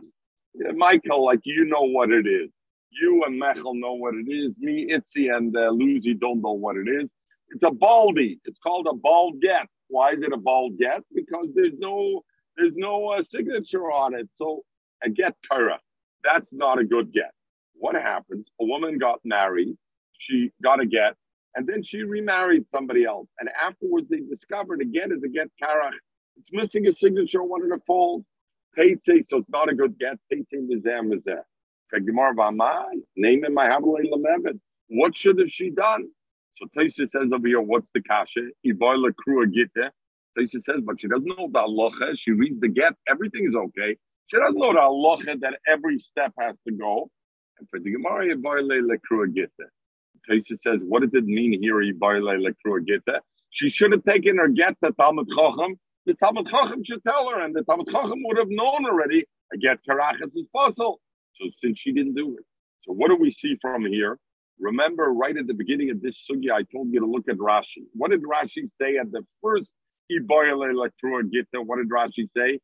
[0.77, 2.51] Michael, like you know what it is.
[2.91, 4.53] You and Mechel know what it is.
[4.59, 7.09] Me, Itzi, and uh, Lucy don't know what it is.
[7.49, 8.39] It's a baldy.
[8.45, 9.67] It's called a bald get.
[9.89, 11.03] Why is it a bald get?
[11.15, 12.23] Because there's no
[12.57, 14.29] there's no uh, signature on it.
[14.37, 14.63] So
[15.03, 15.81] a get kara,
[16.23, 17.33] that's not a good get.
[17.75, 18.47] What happens?
[18.61, 19.77] A woman got married.
[20.29, 21.15] She got a get,
[21.55, 23.29] and then she remarried somebody else.
[23.41, 25.91] And afterwards, they discovered a get is a get kara.
[26.37, 28.25] It's missing a signature on one of the folds.
[28.77, 30.19] Teitze, so it's not a good get.
[30.33, 31.43] Teitze mizeh mizeh.
[31.93, 34.59] Gemara v'amai, name in my Habalei Lamevet.
[34.89, 36.09] What should have she done?
[36.57, 38.49] So Taisha says over here, what's the kasha?
[38.67, 39.91] Iboila krua gite.
[40.39, 42.15] Taisha says, but she doesn't know the halacha.
[42.19, 42.95] She reads the get.
[43.09, 43.97] Everything is okay.
[44.27, 47.11] She doesn't know the halacha that every step has to go.
[47.59, 49.51] And for the Gemara, Iboila krua gite.
[50.29, 53.21] Taisha says, what does it mean here, Iboila krua gite?
[53.51, 55.79] She should have taken her get to Talmud Chacham.
[56.07, 59.25] The Talmud Chacham should tell her, and the Talmud Chacham would have known already.
[59.53, 61.01] A get karachas is possible.
[61.35, 62.45] So since she didn't do it,
[62.83, 64.19] so what do we see from here?
[64.59, 67.85] Remember, right at the beginning of this sugya, I told you to look at Rashi.
[67.93, 69.71] What did Rashi say at the first
[70.13, 70.91] Iboyle
[71.33, 71.63] Gita?
[71.63, 72.61] What did Rashi say?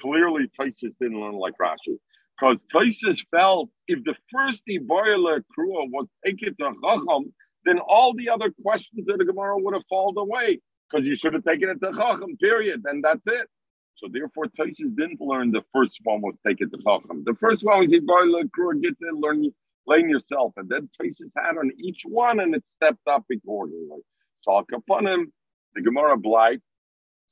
[0.00, 1.98] Clearly, Taisus didn't learn like Rashi.
[2.38, 7.32] Because Taisus felt if the first Iboyle Krua was taken to Chacham,
[7.64, 10.60] then all the other questions of the Gemara would have fallen away.
[10.90, 12.82] Because you should have taken it to Chacham, period.
[12.84, 13.48] And that's it.
[13.96, 17.24] So therefore, Taisus didn't learn the first one was taken to Chacham.
[17.26, 19.50] The first one was Iboyle Krua Gita, learn,
[19.86, 20.52] learn yourself.
[20.56, 24.00] And then Taisus had on each one and it stepped up accordingly.
[24.44, 25.32] talk upon him.
[25.74, 26.60] The Gemara blight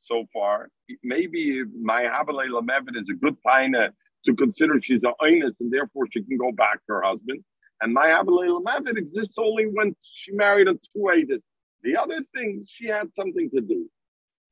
[0.05, 0.69] so far.
[1.05, 3.91] Maybe my Habalei Lamevin is a good taina
[4.27, 7.45] to consider she's a oinus and therefore she can go back to her husband.
[7.83, 11.41] And my Habalei Lamevin exists only when she married a two
[11.85, 13.89] The other things she had something to do.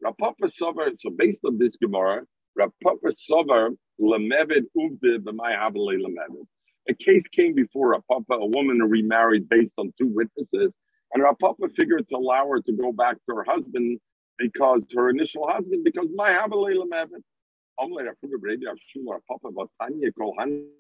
[0.04, 2.22] Rapapa Sover, so based on this Gemara,
[2.58, 6.46] Rapapa Sover Lamevid Uvde b'may Habalei Lamevin.
[6.88, 10.72] A case came before Rapapa, a woman who remarried based on two witnesses,
[11.14, 14.00] and Rapapa figured to allow her to go back to her husband
[14.38, 16.32] because her initial husband, because my
[17.80, 18.14] Habalela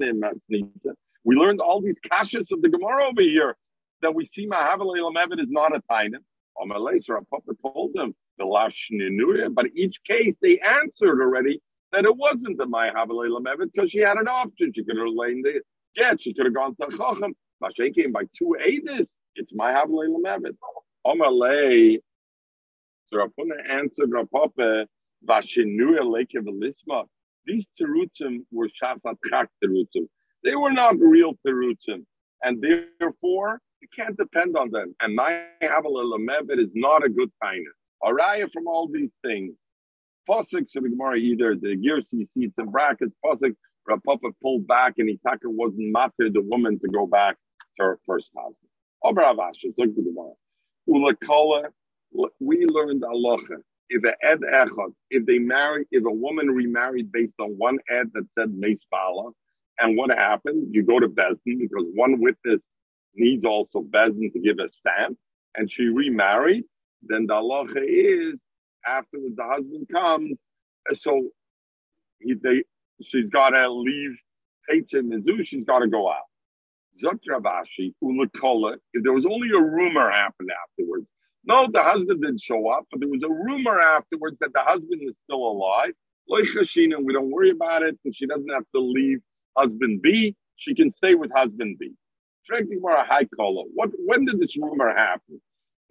[0.00, 0.96] Mavin.
[1.24, 3.56] We learned all these kashas of the Gemara over here
[4.02, 6.22] that we see Mahavalel Mevin is not a tainim.
[6.60, 11.60] Our Papa told them the Lashninuya, but each case they answered already
[11.92, 14.72] that it wasn't the Mahavalel Mevin because she had an option.
[14.74, 15.62] She could have lain the
[15.96, 17.34] get, she could have gone to Chacham.
[17.62, 19.06] Mashay came by two Adis.
[19.36, 20.56] It's Mahavalel Mevin.
[21.06, 21.98] Amalei
[23.06, 24.86] so Rapuna answered Rapapa,
[27.46, 30.08] These terutzim were Shafat Chak terutzim.
[30.42, 32.04] They were not real terutzim.
[32.42, 34.94] And therefore, you can't depend on them.
[35.00, 37.64] And my Avalalamevet is not a good kind.
[38.02, 39.52] Araya from all these things.
[40.26, 43.12] So the Gemara either the gears you see it's in brackets.
[43.22, 43.54] Pasuk,
[43.88, 47.36] Rapapa pulled back and Itaka wasn't matter the woman to go back
[47.76, 48.56] to her first husband.
[49.04, 50.32] Obravash, look at Gemara.
[50.88, 51.70] Ulakala
[52.40, 53.62] we learned halacha.
[53.90, 58.10] If a ed echad, if they marry, if a woman remarried based on one ed
[58.14, 59.32] that said meis bala,
[59.78, 60.68] and what happened?
[60.74, 62.60] You go to Bezdin because one witness
[63.14, 65.18] needs also Bezdin to give a stamp,
[65.56, 66.64] and she remarried.
[67.02, 68.34] Then the halacha is
[68.86, 70.36] after the husband comes,
[71.00, 71.28] so
[72.20, 72.64] he, they,
[73.02, 74.16] she's got to leave
[74.70, 76.24] Peitzim Mizu, she's got to go out.
[77.02, 81.06] Zakravashi, Ulakola, if there was only a rumor happened afterwards,
[81.46, 85.02] no, the husband didn't show up, but there was a rumor afterwards that the husband
[85.02, 85.92] is still alive.
[86.28, 89.20] We don't worry about it, and she doesn't have to leave
[89.56, 90.34] husband B.
[90.56, 91.92] She can stay with husband B.
[93.04, 93.64] high color.
[93.74, 95.40] What when did this rumor happen?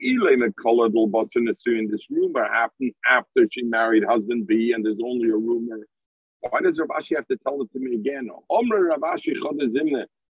[0.03, 5.35] Elena colored and this rumor happened after she married husband B, and there's only a
[5.37, 5.79] rumor.
[6.41, 8.29] Why does Rav Ashi have to tell it to me again?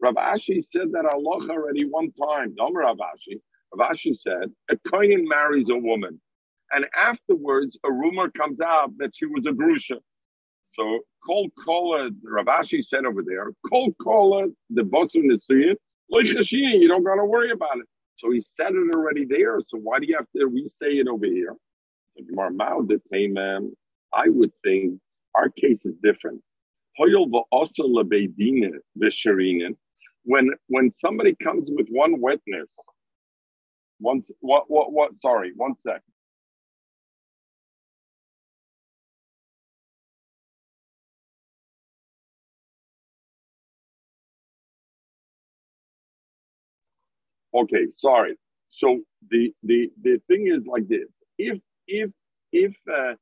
[0.00, 2.54] Rav Ashi said that Allah already one time.
[2.60, 3.40] Rav Ashi.
[3.74, 6.20] Rav Ashi said, a kohen marries a woman,
[6.72, 10.00] and afterwards a rumor comes out that she was a grusha.
[10.72, 15.76] So Kol Kola, Rav Ashi said over there, Kol Kola, the Bosu Nisuyin,
[16.10, 17.86] you don't got to worry about it.
[18.16, 19.60] So he said it already there.
[19.66, 21.54] So why do you have to re-say it over here?
[24.14, 25.00] I would think
[25.34, 26.42] our case is different.
[30.24, 32.68] When when somebody comes with one witness
[34.00, 35.12] one, what, what, what?
[35.22, 36.02] Sorry, one sec.
[47.54, 48.36] Okay, sorry.
[48.70, 52.10] So the the the thing is like this: if if
[52.52, 53.14] if uh,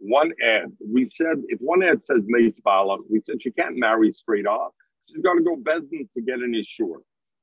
[0.00, 2.58] one ad, we said if one ad says Mace
[3.10, 4.72] we said she can't marry straight off.
[5.08, 6.94] She's got to go Bezdin to get an issue.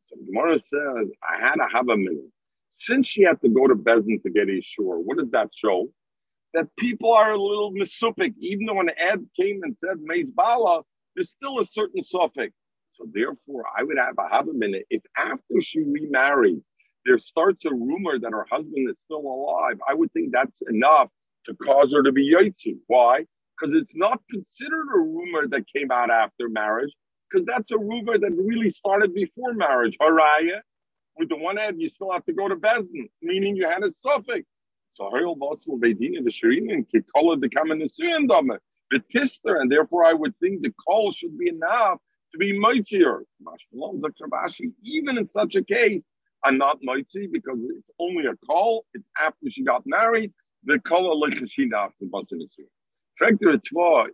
[0.10, 2.30] So Gemara says, I had to have a minute
[2.80, 5.88] since she had to go to Bezdin to get Ishur, what does that show?
[6.54, 10.82] That people are a little misupik, even though an ad came and said Meis Bala,
[11.16, 12.54] there's still a certain suffix.
[12.94, 14.86] So therefore, I would have a have a minute.
[14.90, 16.62] If after she remarried,
[17.06, 21.10] there starts a rumor that her husband is still alive, I would think that's enough
[21.46, 22.78] to cause her to be yotzi.
[22.88, 23.26] Why?
[23.60, 26.92] Because it's not considered a rumor that came out after marriage,
[27.30, 29.96] because that's a rumor that really started before marriage.
[30.02, 30.62] Haraya,
[31.20, 33.94] with the one ad, you still have to go to Bezdin, meaning you had a
[34.02, 34.48] suffix.
[34.94, 38.28] So Hayol Basel Beidin the could call it the Kamenasuyan
[38.92, 42.00] the Tister, and therefore I would think the call should be enough
[42.32, 43.22] to be mightier.
[44.84, 46.02] Even in such a case,
[46.44, 48.86] I'm not mighty because it's only a call.
[48.94, 50.32] It's after she got married.
[50.64, 51.20] The call of
[51.74, 52.40] after Basel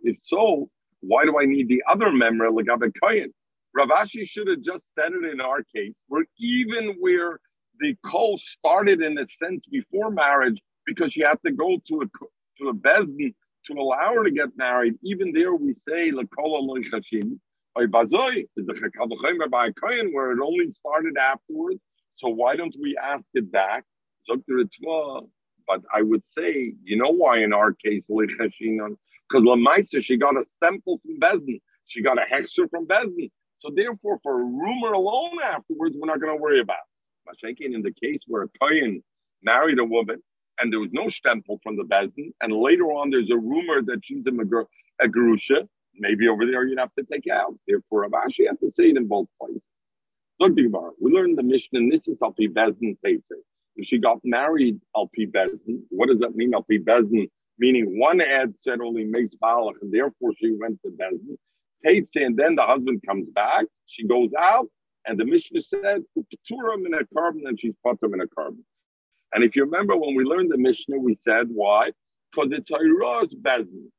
[0.02, 3.32] If so, why do I need the other memory like Abed Kayan?
[3.76, 7.40] Rav Ashi should have just said it in our case, where even where
[7.80, 12.06] the call started in a sense before marriage, because she had to go to a
[12.60, 13.34] to a bezdin
[13.68, 14.94] to allow her to get married.
[15.04, 17.38] Even there, we say lekola loichashim
[17.78, 21.80] bazoi is the by kohen, where it only started afterwards.
[22.16, 23.84] So why don't we ask it back?
[25.68, 28.96] But I would say, you know why in our case loichashim
[29.30, 33.30] because Lamaisa she got a stempel from bezdin, she got a hexer from bezdin.
[33.58, 36.76] So therefore, for a rumor alone afterwards, we're not going to worry about.
[37.28, 39.02] Mashenkin in the case where a kohen
[39.42, 40.22] married a woman
[40.60, 44.00] and there was no stempel from the Bezdin, and later on there's a rumor that
[44.02, 44.64] she's a, Magur,
[45.00, 47.54] a Gerusha, maybe over there you'd have to take out.
[47.66, 49.62] Therefore, Avashi have to say it in both places.
[50.38, 53.40] Look, we learned the mission, and this is Alpi Bezdin Teitzer.
[53.76, 57.28] If she got married Alpi Bezdin, what does that mean, Alpi Bezdin?
[57.58, 61.36] Meaning one ad said only makes Balach, and therefore she went to Bezdin.
[61.86, 64.68] Teitzer, and then the husband comes back, she goes out,
[65.06, 68.64] and the Mishnah said, Paturim in a korban, and she's Patum in a korban.
[69.32, 71.84] And if you remember when we learned the Mishnah, we said, why?
[72.32, 73.90] Because it's Hiraz Bezdin.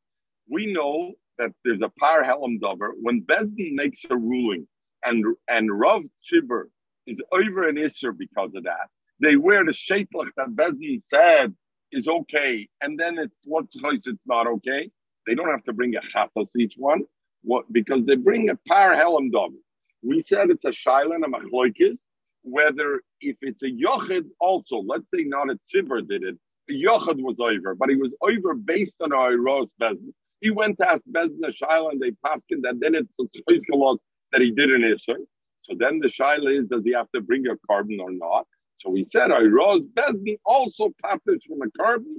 [0.49, 2.93] We know that there's a par helam dover.
[3.01, 4.67] When Bezdin makes a ruling
[5.03, 6.63] and and Rav Tzibur
[7.05, 8.88] is over an Isser because of that,
[9.21, 11.53] they wear the shaitlach that Bezdin said
[11.91, 14.89] is okay, and then it's what's it's not okay.
[15.25, 17.01] They don't have to bring a chatos each one,
[17.48, 19.56] what because they bring a par helam dover.
[20.04, 21.98] We said it's a shailan a machloikis,
[22.43, 26.36] whether if it's a yochid also, let's say not a tzibur did it,
[26.70, 30.14] a yochid was over, but he was over based on our Rosh Bezdin.
[30.41, 33.95] He went to ask Bezdin a shaila and they passed him that then it's a
[34.34, 35.26] that he did an issue.
[35.64, 38.45] So then the shaila is, does he have to bring a korban or not?
[38.82, 42.18] So we said our Rosh Bezdin also passes from a korban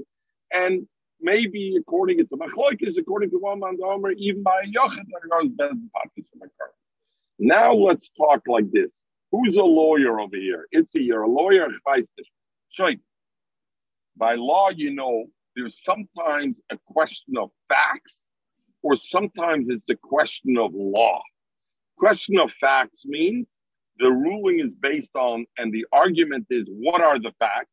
[0.53, 0.89] and
[1.21, 6.47] maybe according to Machloikis, according to one man Omer, even by a passes from a
[6.47, 6.73] korban.
[7.39, 8.91] Now let's talk like this.
[9.31, 10.67] Who's a lawyer over here?
[10.71, 11.69] It's a, you're a lawyer.
[14.17, 18.19] By law, you know, there's sometimes a question of facts,
[18.83, 21.21] or sometimes it's a question of law.
[21.99, 23.47] Question of facts means
[23.99, 27.71] the ruling is based on, and the argument is, what are the facts?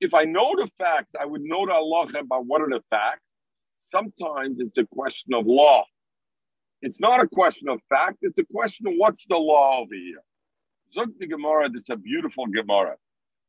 [0.00, 3.22] If I know the facts, I would know the Allah about what are the facts.
[3.92, 5.84] Sometimes it's a question of law.
[6.82, 10.22] It's not a question of fact, it's a question of what's the law over here.
[10.94, 12.96] Zug the Gemara, this is a beautiful Gemara.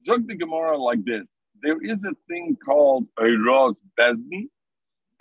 [0.06, 1.26] Zug the Gemara like this.
[1.62, 4.48] There is a thing called Eiraz Bezdin,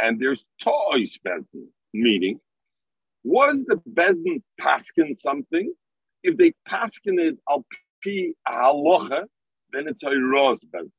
[0.01, 2.41] and there's Toys Bezdin, meaning,
[3.25, 5.73] was the Bezdin paskin something?
[6.25, 7.65] If they paskin it al
[8.05, 9.25] pi halacha,
[9.73, 10.91] then it's Eiraz Bezdin.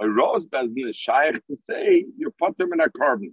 [0.00, 3.32] Eiraz Bezdin is shaykh to say you're putting in a korban.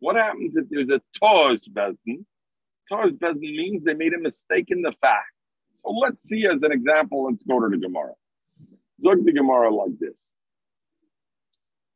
[0.00, 2.24] What happens if there's a Toys Bezdin?
[2.90, 5.32] Toys Bezdin means they made a mistake in the fact.
[5.84, 8.12] So let's see as an example, let's go to the Gemara.
[9.04, 10.14] Zog the Gemara like this.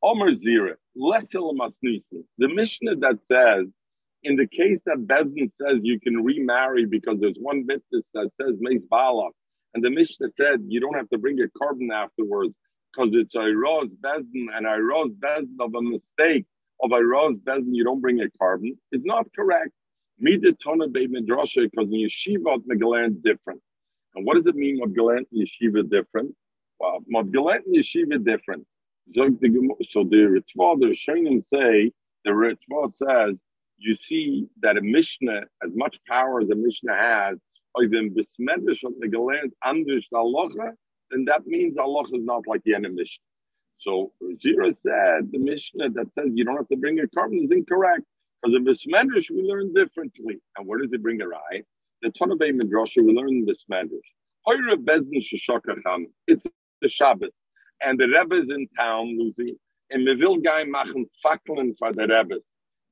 [0.03, 3.67] Omer Zira, the Mishnah that says,
[4.23, 8.57] in the case that Bezdin says you can remarry because there's one mitzvah that says
[8.61, 9.33] Meis Balak,
[9.75, 12.55] and the Mishnah said you don't have to bring a korban afterwards
[12.95, 16.47] because it's a Roz Bezdin and a Roz Bezdin of a mistake
[16.83, 19.71] of a Roz Bezdin, you don't bring a korban, is not correct.
[20.19, 23.61] Mida Tona Beit Midrasha, because in Yeshiva, Megalan different.
[24.15, 26.35] And what does it mean Madgalant and Yeshiva different?
[26.79, 28.67] Well, Madgalant and Yeshiva different.
[29.15, 31.93] So the Ritva, the Rishonim say,
[32.25, 33.37] the Ritva says,
[33.79, 37.39] you see that a Mishnah, as much power as a Mishnah has,
[37.83, 40.75] even besmedish of the galant anders halacha,
[41.15, 43.25] then that means Allah is not like the Mishnah.
[43.79, 44.13] So
[44.45, 48.03] Zira said the Mishnah that says you don't have to bring a korban is incorrect
[48.43, 50.39] because in besmedish we learn differently.
[50.59, 51.65] And where does it bring a right?
[52.03, 53.29] the Tonabay Midrasha, we learn
[55.23, 56.07] Shashakacham.
[56.29, 56.43] It's
[56.83, 57.31] the Shabbos.
[57.83, 59.57] And the Rebbe is in town, Lucy,
[59.91, 60.07] and
[60.39, 62.41] guy machen fackeln for the Rebbe.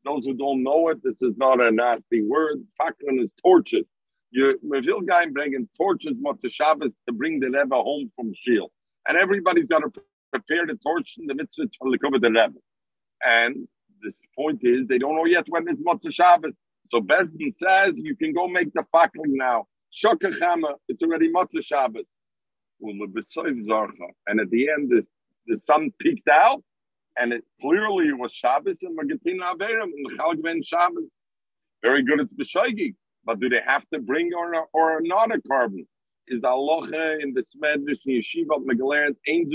[0.05, 2.65] Those who don't know it, this is not a nasty word.
[2.81, 3.87] Fackeln is torches.
[4.33, 8.73] You, we will guy bringing torches the Shabbos to bring the Rebbe home from Shiel.
[9.09, 9.91] And everybody's got to
[10.33, 12.55] prepare the torch in the mitzvah to cover the Rebbe.
[13.23, 13.69] And
[14.03, 16.55] the point is, they don't know yet when it's Motzah Shabbos.
[16.91, 19.67] So Besdin says you can go make the fakling now.
[20.05, 22.05] Shokachama, it's already Motzah Shabbos.
[22.81, 25.07] And at the end, the,
[25.49, 26.63] the sun peaked out,
[27.19, 31.05] and it clearly was Shabbos and Magatin Averim and Chalgven Shabbos.
[31.83, 32.95] Very good, it's B'shoigi.
[33.25, 35.87] But do they have to bring or, or not a korban?
[36.29, 39.53] Is the aloha in the Smedish Yeshiva of Megalant, Ain't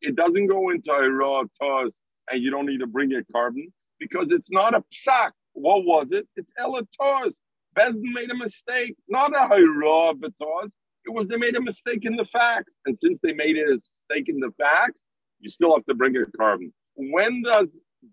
[0.00, 1.90] It doesn't go into Ira, Taz,
[2.30, 5.30] and you don't need to bring a korban because it's not a psak.
[5.52, 6.26] What was it?
[6.36, 7.32] It's Elatos.
[7.76, 10.70] Bezdin made a mistake, not a hurrah betos.
[11.04, 12.72] It was they made a mistake in the facts.
[12.86, 14.98] And since they made a mistake in the facts,
[15.40, 16.72] you still have to bring a korban.
[16.94, 17.68] When does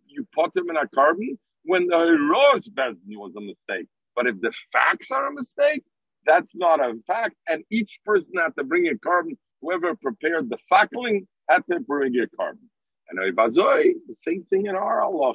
[0.07, 1.37] you put them in a korban?
[1.63, 3.87] When the hurrah's Bezdin was a mistake.
[4.15, 5.83] But if the facts are a mistake,
[6.25, 7.35] that's not a fact.
[7.47, 9.37] And each person had to bring a korban.
[9.61, 12.67] Whoever prepared the fackling had to bring a korban.
[13.09, 15.33] And the same thing in our Allah.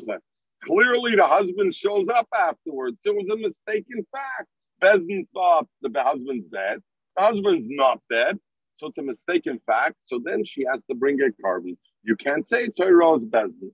[0.64, 2.96] Clearly, the husband shows up afterwards.
[3.04, 4.48] It was a mistaken fact.
[4.82, 6.78] Bezdin thought the husband's dead.
[7.16, 8.38] The husband's not dead.
[8.78, 9.96] So it's a mistaken fact.
[10.06, 11.76] So then she has to bring a korban.
[12.02, 13.72] You can't say Torah's Bezdin.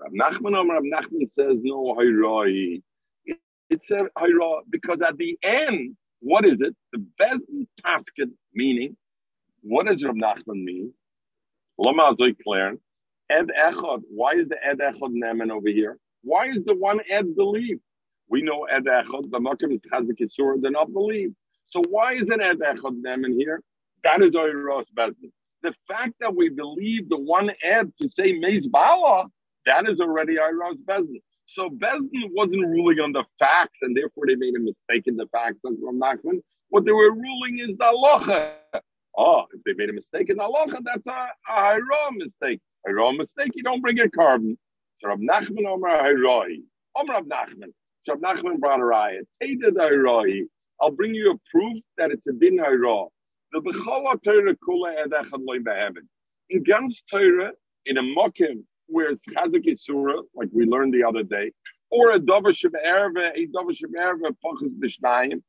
[0.00, 2.82] Rav Nachman Rav Nachman says no Hayroi.
[3.70, 6.74] It's a Hayra because at the end, what is it?
[6.92, 8.96] The Bezdin Tasket meaning.
[9.62, 10.92] What does Rav Nachman mean?
[11.78, 12.34] Lama Zoy
[13.30, 14.02] Ed Echad.
[14.08, 15.98] Why is the Ed Echad Nemen over here?
[16.22, 17.80] Why is the one Ed believed?
[18.28, 21.34] We know Ed Echad, the Makam is Chazik Yisur, they're not believed.
[21.66, 23.60] So why is it Ed Echad Nemen here?
[24.04, 25.32] That is Oyros Bezdin.
[25.62, 29.26] The fact that we believe the one Ed to say Meiz Bala,
[29.66, 31.22] that is already Oyros Bezdin.
[31.48, 35.26] So Bezdin wasn't ruling on the facts, and therefore they made a mistake in the
[35.32, 36.40] facts of Ram Nachman.
[36.68, 38.52] What they were ruling is the halacha.
[39.16, 42.60] Oh, if they made a mistake in the halacha, that's a, a mistake.
[42.86, 44.56] A wrong mistake, you don't bring a korban.
[45.00, 46.62] So Rav Nachman Omer Hayroi.
[46.96, 47.72] Omer Rav Nachman.
[48.04, 49.26] So Rav Nachman brought a riot.
[50.80, 53.08] I'll bring you a proof that it's a din Hayra.
[53.52, 55.58] The B'chala Torah Kula Edechad Loy.
[56.50, 57.52] In Gans Torah,
[57.86, 61.52] in a Mokim, where it's Chazak Yisura, like we learned the other day,
[61.90, 65.42] or a Dover Erve, a Dover Erve, Pachas B'shnayim,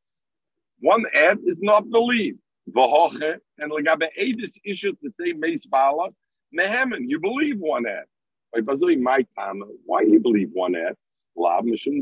[0.80, 2.40] one ad is not believed.
[2.70, 6.10] V'hoche, and Legabe Edis issues to say Meis Bala,
[6.52, 8.06] you believe one ad.
[8.54, 10.96] By Bazoi, my time, why do you believe one ad?
[11.36, 12.00] Lab Mishum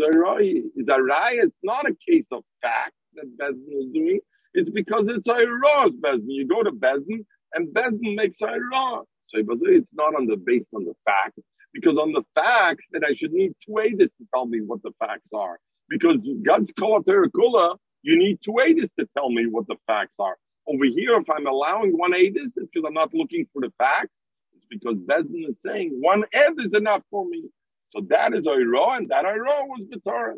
[0.75, 4.19] Is a raya, it's not a case of fact that Bezdin is doing,
[4.53, 6.25] it's because it's a Ayro's Bezdin.
[6.27, 9.03] You go to Bezdin, and Bezdin makes Ayro.
[9.03, 11.41] So it's not on the based on the facts,
[11.73, 14.91] because on the facts that I should need two Aedis to tell me what the
[14.99, 15.59] facts are.
[15.89, 20.37] Because God's Kula you need two Aedis to tell me what the facts are.
[20.67, 24.09] Over here, if I'm allowing one Aedis, it's because I'm not looking for the facts
[24.55, 27.43] It's because Bezdin is saying one end is enough for me.
[27.93, 30.35] So that is Oiro, and that Oiro was the Torah.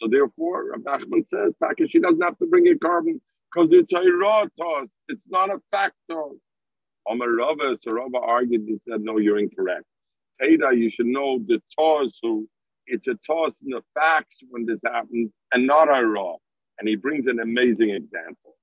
[0.00, 3.20] So therefore, Rabbi Nachman says, Taka, she doesn't have to bring a korban
[3.52, 4.88] because it's Oiro toss.
[5.08, 6.34] It's not a fact toss.
[7.06, 9.84] Omar Rava, so Rava argued and said, no, you're incorrect.
[10.40, 12.44] Teda, you should know the toss, so
[12.86, 16.36] it's a toss in the facts when this happens and not Oiro.
[16.78, 18.56] And he brings an amazing example.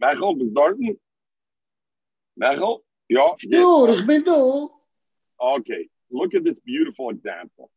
[0.00, 0.96] Mechel, Bezdorten?
[2.40, 2.80] Mechel?
[3.08, 4.70] Ja, sure, ich bin du.
[5.40, 7.70] Okay, look at this beautiful example.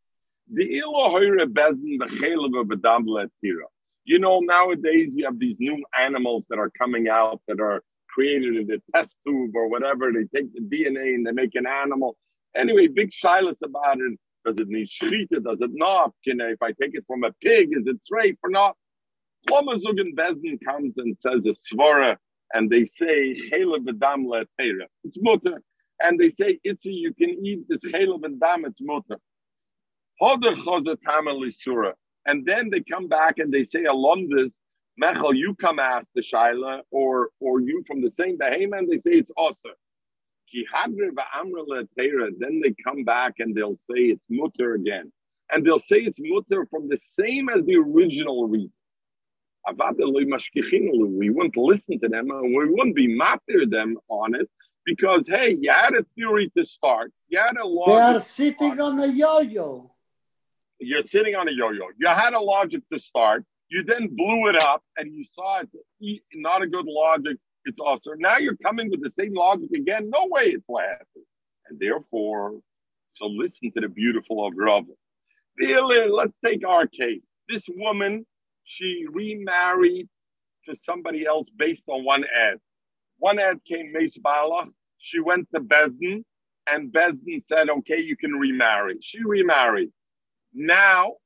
[0.52, 3.66] The Elohim Bezin, the Chelev Bedamble Tira.
[4.04, 7.82] You know, nowadays you have these new animals that are coming out that are
[8.14, 10.12] created in the test tube or whatever.
[10.12, 12.16] They take the DNA and they make an animal.
[12.56, 14.18] Anyway, big silence about it.
[14.46, 15.44] Does it need shchita?
[15.44, 16.12] Does it not?
[16.26, 18.76] Can I, if I take it from a pig, is it treif or not?
[19.50, 22.16] Lamazugan Bezin comes and says a svara
[22.54, 24.86] and they say chaylev v'dam le'teira.
[25.04, 25.62] It's mutter.
[26.02, 28.64] And they say it's you can eat this chaylev and dam.
[28.66, 29.18] It's mutter.
[30.20, 31.44] Hoder chozer tamal
[32.26, 34.52] And then they come back and they say alumdus
[34.98, 39.18] Mechel, you come ask the Shaila, or or you from the same behemoth, they say
[39.18, 39.70] it's also.
[40.52, 45.12] Then they come back and they'll say it's mutter again.
[45.52, 48.72] And they'll say it's mutter from the same as the original reason.
[49.68, 54.50] We wouldn't listen to them and we wouldn't be matter them on it
[54.84, 57.12] because hey, you had a theory to start.
[57.28, 57.86] You had a logic.
[57.86, 59.92] They are sitting on a yo-yo.
[60.80, 61.90] You're sitting on a yo-yo.
[61.98, 63.44] You had a logic to start.
[63.70, 67.36] You then blew it up and you saw it's not a good logic.
[67.64, 70.10] It's also now you're coming with the same logic again.
[70.10, 71.24] No way it's lasting.
[71.68, 72.60] And therefore,
[73.14, 74.84] so listen to the beautiful of Rav.
[75.60, 77.22] Let's take our case.
[77.48, 78.26] This woman
[78.64, 80.08] she remarried
[80.66, 82.58] to somebody else based on one ad.
[83.18, 83.92] One ad came
[84.22, 84.66] Bala.
[84.98, 86.24] She went to Bezdin,
[86.68, 89.92] and Bezdin said, "Okay, you can remarry." She remarried.
[90.52, 91.16] Now,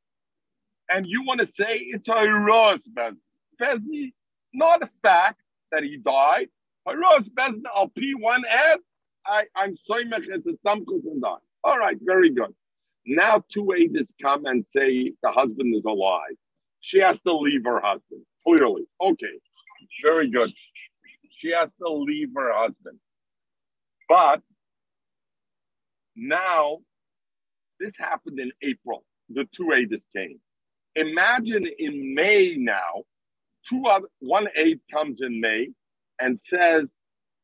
[0.91, 3.17] and you want to say it's a Rosh Bezdin?
[3.61, 4.13] Bezdin,
[4.55, 5.41] not a fact
[5.73, 6.49] that he died.
[6.87, 8.79] Rosh Bezdin, I'll P one ad.
[9.27, 11.37] I, I'm soymech it's a samchus and die.
[11.65, 12.55] All right, very good.
[13.07, 16.33] Now two aides come and say the husband is alive
[16.83, 18.23] she has to leave her husband.
[18.47, 18.85] Clearly.
[19.03, 19.41] Okay.
[20.05, 20.51] Very good.
[21.41, 22.99] She has to leave her husband.
[24.09, 24.43] But
[26.17, 26.79] now,
[27.81, 29.05] this happened in April.
[29.31, 30.41] The two aides came.
[30.97, 33.05] Imagine in May now,
[33.69, 35.69] two other, one aide comes in May
[36.21, 36.85] and says,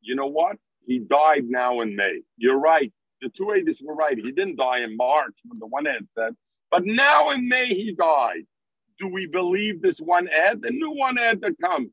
[0.03, 0.57] you know what?
[0.87, 2.21] He died now in May.
[2.37, 2.93] You're right.
[3.23, 4.17] The two aides were right.
[4.17, 6.35] He didn't die in March, when the one aide said,
[6.71, 8.45] but now in May he died
[9.01, 10.61] do we believe this one ad?
[10.63, 11.89] The new one ad that comes.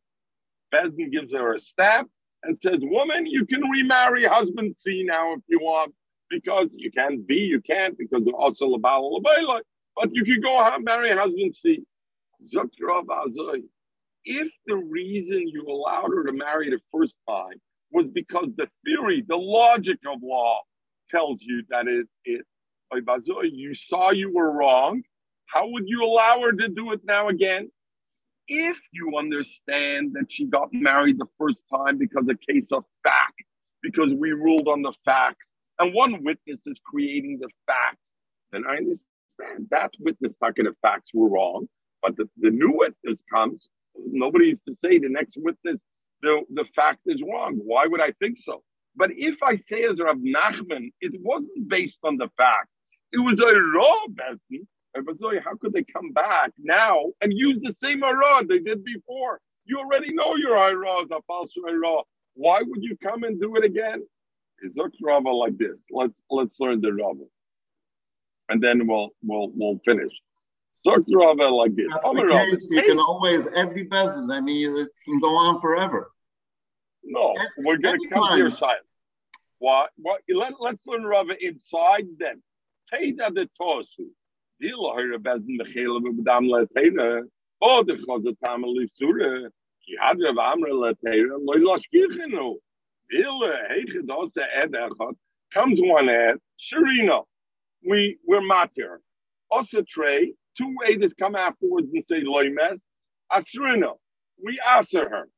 [0.74, 2.06] Bezdin gives her a stab
[2.44, 5.94] and says, Woman, you can remarry husband C now if you want,
[6.30, 9.62] because you can't B, you can't, because also Labala
[10.00, 11.84] but you can go marry a husband C.
[14.26, 17.60] If the reason you allowed her to marry the first time
[17.92, 20.62] was because the theory, the logic of law
[21.10, 22.46] tells you that it, it
[23.54, 25.02] you saw you were wrong.
[25.48, 27.72] How would you allow her to do it now again?
[28.48, 33.44] If you understand that she got married the first time because a case of fact,
[33.82, 35.48] because we ruled on the facts,
[35.80, 38.02] and one witness is creating the facts,
[38.52, 39.00] then I understand
[39.72, 41.68] that witness talking the facts were wrong.
[42.02, 45.78] But the, the new witness comes, nobody is to say the next witness,
[46.22, 47.60] the, the fact is wrong.
[47.64, 48.64] Why would I think so?
[48.96, 52.70] But if I say as Rav Nachman, it wasn't based on the facts.
[53.12, 54.66] It was a raw Besdin.
[55.44, 59.40] How could they come back now and use the same Ara they did before?
[59.66, 61.54] You already know your Ara is a false.
[62.34, 64.04] Why would you come and do it again?
[64.64, 65.78] It looks like this.
[65.92, 67.26] Let's let's learn the Rava.
[68.50, 70.14] And then we'll we'll we'll finish.
[70.86, 71.88] Zok Rava like this.
[71.92, 72.70] That's the case.
[72.72, 74.32] You can always every bezin.
[74.32, 76.12] I mean, it can go on forever.
[77.04, 78.78] No, we're going to come to your side.
[79.60, 79.90] What?
[79.98, 80.22] What?
[80.30, 82.42] Let, let's learn Rava inside them.
[82.94, 84.08] Teda de tosu.
[84.62, 87.24] Dilo hira bezin bechela b'bdam letera.
[87.62, 89.50] Oh, the chozatam elisura.
[89.86, 91.38] Ki had Rav Amra letera.
[91.40, 92.56] Loi lashkichenu.
[93.14, 95.16] Dilo heiche dose ed echot.
[95.54, 96.36] Comes one ed.
[96.72, 97.26] Sharino.
[97.86, 98.98] We, we're matir.
[99.50, 99.84] Also.
[100.58, 102.80] Two edits come afterwards and say loimes.
[103.32, 103.98] Asrino.
[104.44, 105.30] We answer her.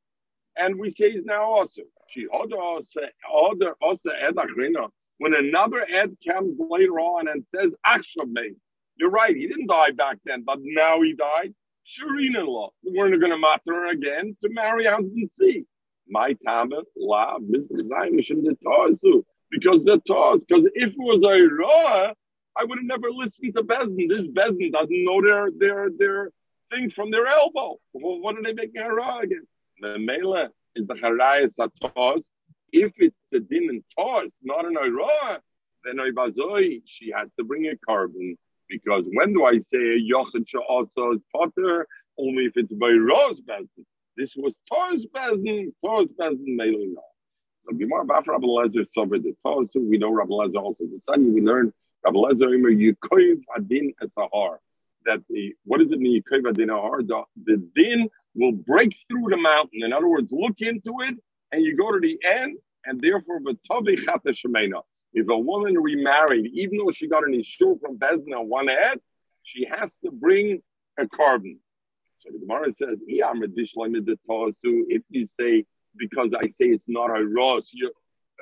[0.56, 1.82] And we say he's now also.
[2.08, 8.56] She also also ed achrino when another Ed comes later on and says, Akshabay,
[8.96, 11.52] you're right, he didn't die back then, but now he died.
[11.92, 12.70] Shireen in law.
[12.82, 15.66] We're going to matter her again to marry out and see.
[16.08, 17.84] My Tama, La, because
[19.84, 22.14] the Taz, because if it was a Ra,
[22.56, 24.08] I would have never listened to Bezdin.
[24.08, 26.30] This Bezdin doesn't know their their their
[26.70, 27.78] thing from their elbow.
[27.92, 29.46] Well, what are they making a Ra again?
[29.80, 32.22] The Mela is the Harayas Taz,
[32.72, 35.40] if it's a din and toss, not an ira,
[35.84, 38.36] then oibazoi, she has to bring a korban.
[38.68, 41.86] Because when do I say a yochin also is potter?
[42.18, 43.84] Only if it's by Rosh Bezin.
[44.16, 47.04] This was Bezin, Tor's Bezin, mainly not.
[47.64, 50.84] So Gemara Baf Rabbi Lezer over the Torah, we know Rabbi Lezer also.
[50.84, 51.72] The Sunday we learn
[52.02, 52.12] That
[55.28, 56.74] the what is it Yukoiv Adin?
[57.46, 59.82] The, din will break through the mountain.
[59.82, 61.16] In other words, look into it
[61.52, 63.40] and you go to the end, and therefore,
[65.12, 69.00] if a woman remarried, even though she got an issue from Bezna on one head,
[69.42, 70.62] she has to bring
[70.98, 71.58] a korban.
[72.20, 75.64] So the Gemara says, "Yeah, I'm a if you say,
[75.96, 77.64] because I say it's not a Rosh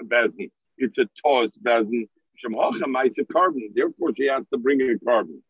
[0.05, 2.09] Bezin, it's a Tos Bezin.
[2.43, 5.41] Therefore, she has to bring a korban.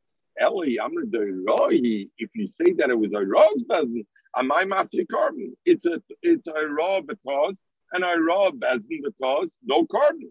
[0.40, 5.52] Eli, oh, if you say that it was a Rosh Bezin, am I master korban?
[5.64, 7.54] It's a it's a raw because
[7.92, 10.30] and I raw Bezin because no korban.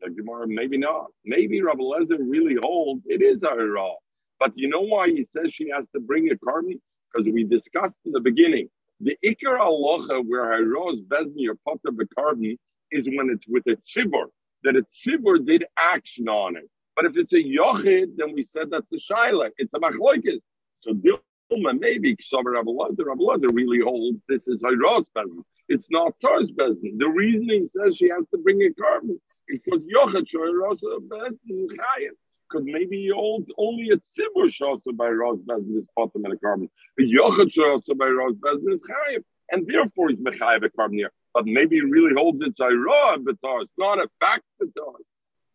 [0.00, 1.06] The Gemara, maybe not.
[1.24, 3.92] Maybe Rabbi Lezer really holds it is a raw.
[4.38, 6.80] But you know why he says she has to bring a korban?
[7.12, 8.68] Because we discussed in the beginning,
[9.00, 12.56] the Iker Aloha where Hiroz Bezin your potter the korban
[12.90, 14.26] is when it's with a tzibur,
[14.64, 16.68] that a tzibur did action on it.
[16.96, 19.50] But if it's a yochid, then we said that's a shaila.
[19.56, 20.40] It's a machloikis.
[20.80, 25.42] So Dilma, maybe Rabbi Lezer really holds this is Hiroz Bezin.
[25.68, 26.98] It's not Tor's Bezin.
[26.98, 32.16] The reasoning says she has to bring a korban because Yochid Rosa Bezin Chayim.
[32.48, 36.68] Because maybe old, only a tzibur shosa by Ros Bezin is potem in a korban.
[36.96, 39.22] But Yochad shosa by Ros Bezin is Chayim.
[39.50, 41.12] And therefore he's Mechayev a korban here.
[41.32, 43.62] But maybe it really holds it's Ira Betar.
[43.62, 44.94] It's not a fact Betar.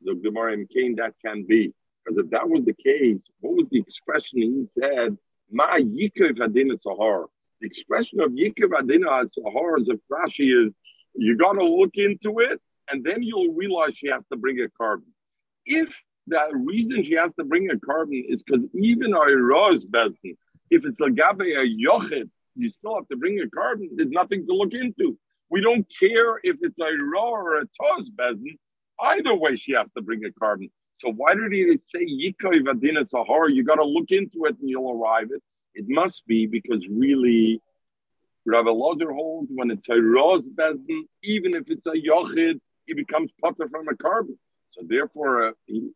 [0.02, 1.74] The Gemara in Cain, that can be.
[2.06, 5.18] Because if that was the case, what was the expression he said?
[5.52, 7.26] Ma Yikav Hadin Sahar.
[7.62, 10.74] The expression of Yikav Adina Sahar as a Rashi is
[11.16, 14.68] you got to look into it and then you'll realize she has to bring a
[14.82, 15.04] korban.
[15.66, 15.90] If
[16.28, 20.36] the reason she has to bring a korban is because even a is Bezin,
[20.70, 23.90] if it's a Gabe a Yochid, you still have to bring a korban.
[23.96, 25.18] There's nothing to look into.
[25.50, 28.58] We don't care if it's a Ra or a Toz Bezin.
[29.00, 30.70] Either way, she has to bring a korban.
[31.00, 33.54] So why did he say Yikoi Vadina Sahar?
[33.54, 35.44] You got to look into it and you'll arrive it.
[35.74, 37.62] It must be because really,
[38.46, 43.30] Rav Elazar holds when it's a Roz Bezdin, even if it's a Yochid, he becomes
[43.42, 44.38] putter from a korban.
[44.72, 45.90] So therefore, uh, he,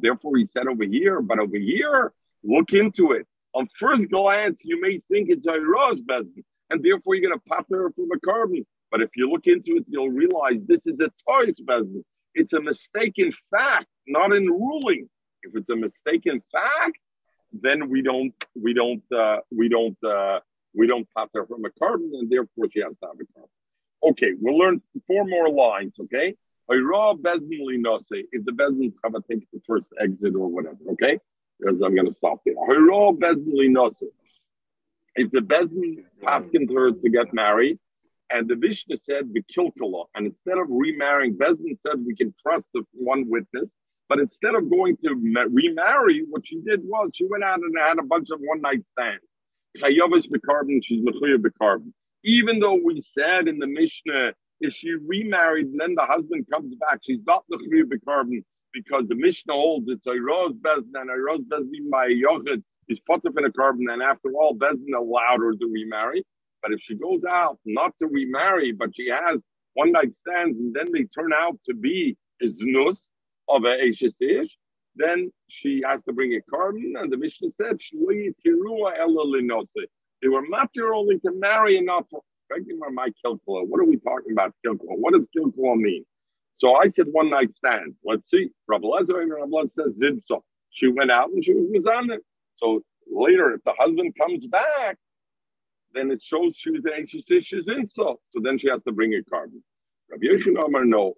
[0.00, 2.12] therefore he said over here, but over here,
[2.42, 3.26] look into it.
[3.54, 7.48] On first glance, you may think it's a Roz Bezdin, and therefore you're going to
[7.48, 8.64] putter from a korban.
[8.90, 12.04] But if you look into it, you'll realize this is a toys business.
[12.34, 15.08] It's a mistaken fact, not in ruling.
[15.42, 16.98] If it's a mistaken fact,
[17.52, 20.40] then we don't we don't uh, we don't uh,
[20.74, 24.10] we don't pop her from a korban, and therefore she has to have a korban.
[24.10, 25.94] Okay, we'll learn four more lines.
[26.00, 26.34] Okay,
[26.70, 31.18] Hayra Linose, if the Bezdin have to take the first exit or whatever, okay?
[31.58, 32.54] Because I'm going to stop there.
[35.16, 37.78] If the Bezdin asking her to get married,
[38.30, 42.64] and the Mishnah said the kilkala, and instead of remarrying, Bezdin said we can trust
[42.74, 43.68] the one witness,
[44.08, 47.98] but instead of going to remarry, what she did was she went out and had
[47.98, 49.24] a bunch of one night stands.
[49.78, 51.92] Chayavis bekarbon, she's mechuya bekarbon.
[52.24, 56.74] Even though we said in the Mishnah, if she remarried and then the husband comes
[56.76, 58.42] back, she's not mechuya bekarbon
[58.72, 62.62] because the Mishnah holds it's a rose bezdin and a rose bezdin by yochid
[63.26, 66.24] up in a korban, and after all, Bezdin allowed her to remarry.
[66.62, 69.40] But if she goes out not to remarry, but she has
[69.74, 72.98] one night stands, and then they turn out to be iznus
[73.48, 74.02] of a Ish,
[74.96, 77.78] then she has to bring a korban, and the Mishnah said,
[80.22, 82.20] They were matter only to marry and not to.
[82.92, 83.66] My kilkula.
[83.66, 84.96] What are we talking about kilkula?
[84.98, 86.04] What does kilkula mean?
[86.58, 87.94] So I said one night stand.
[88.04, 88.50] Let's see.
[88.68, 90.42] Rabbi Lezer and Rabbi Lezer says zibso.
[90.70, 92.20] She went out and she was on it.
[92.56, 94.98] So later, if the husband comes back,
[95.94, 97.24] then it shows she was an she's
[97.68, 98.20] in so.
[98.42, 99.62] Then she has to bring a korban.
[100.10, 101.14] Rabbi Yoshin Amar no,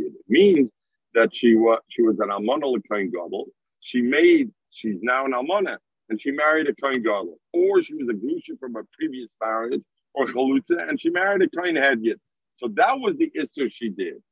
[0.00, 0.70] It means
[1.14, 3.46] that she was she was an Almana L'Kain Gadol.
[3.80, 5.76] She made she's now an Almana
[6.08, 9.82] and she married a Kain Gadol, or she was a Grusha from a previous marriage
[10.14, 12.16] or Chalutza and she married a Kain Hedyet.
[12.58, 14.22] So that was the issue she did.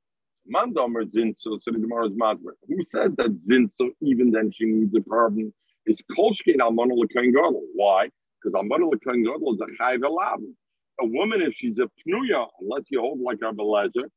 [0.52, 2.56] Mandomer Zinso, so the Madmer.
[2.68, 5.52] Who says that Zinso, even then she needs a korban,
[5.86, 7.64] is Kolshkin Almana L'Kain Gadol.
[7.74, 8.08] Why?
[8.42, 10.54] Because Almana L'Kain Gadol is a Chayv Eladim.
[11.00, 14.08] A woman, if she's a Pnuya, unless you hold like a Belezer,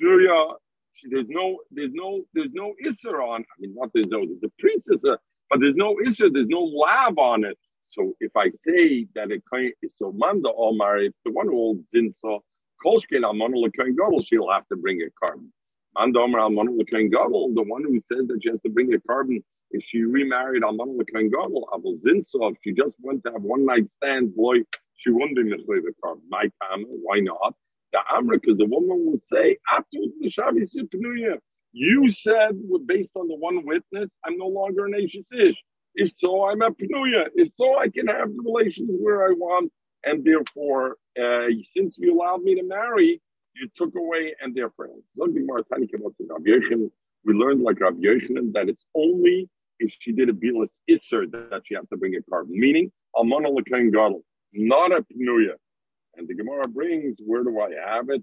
[0.00, 0.54] Pnuya,
[0.94, 3.42] she, there's no, there's no, there's no Isser on.
[3.42, 5.16] I mean, not there's no, there's a princess, uh,
[5.50, 7.58] but there's no Isser, there's no lab on it.
[7.86, 9.42] So if I say that it
[9.82, 12.40] is so Manda Omar, if the one who holds Zinso,
[12.84, 15.48] Kolshkin Almana L'Kain Gadol, she'll have to bring a korban.
[15.96, 19.42] Andomer Almana L'Kain Gadol, the one who said that she has to bring a korban
[19.70, 20.62] if she remarried
[20.96, 24.56] L'Kain Gadol, Abel Zinso, if she just went to have one night stand, boy,
[24.96, 26.20] she wouldn't be the korban.
[26.28, 27.54] My time, why not?
[27.92, 29.58] The Amra, because the woman would say,
[31.72, 32.50] you said,
[32.86, 35.56] based on the one witness, I'm no longer an Ashish Ish.
[35.94, 37.26] If so, I'm a Pnuya.
[37.34, 39.72] If so, I can have the relations where I want.
[40.04, 43.20] And therefore, uh, since you allowed me to marry,
[43.54, 44.88] you took away and therefore
[47.24, 49.48] we learned like Rav Yoshin that it's only
[49.78, 53.48] if she did a bilas iser that she has to bring a korban, meaning almana
[53.48, 54.22] lekain gadol,
[54.52, 55.54] not a pnuya.
[56.16, 58.22] And the Gemara brings, where do I have it?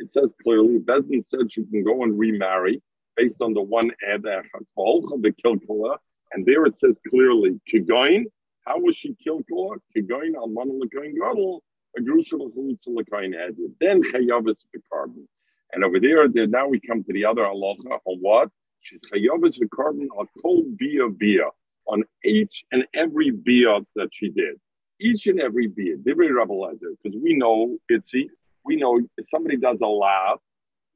[0.00, 2.82] It says clearly, Bezdin said she can go and remarry
[3.16, 5.96] based on the one ed the kilkula,
[6.32, 8.26] and there it says clearly, kigoin.
[8.64, 9.78] How was she kilkula?
[9.96, 11.62] Kigoin almana lekain gadol
[13.80, 14.02] Then.
[15.72, 18.48] And over there, there, now we come to the other halacha on what?
[18.80, 21.48] She's chayavis korban on kol bia bia
[21.86, 24.56] on each and every bia that she did.
[25.00, 25.96] Each and every bia.
[25.96, 28.28] Divrei Rabbi because we know itzi.
[28.64, 30.38] We know if somebody does a lav,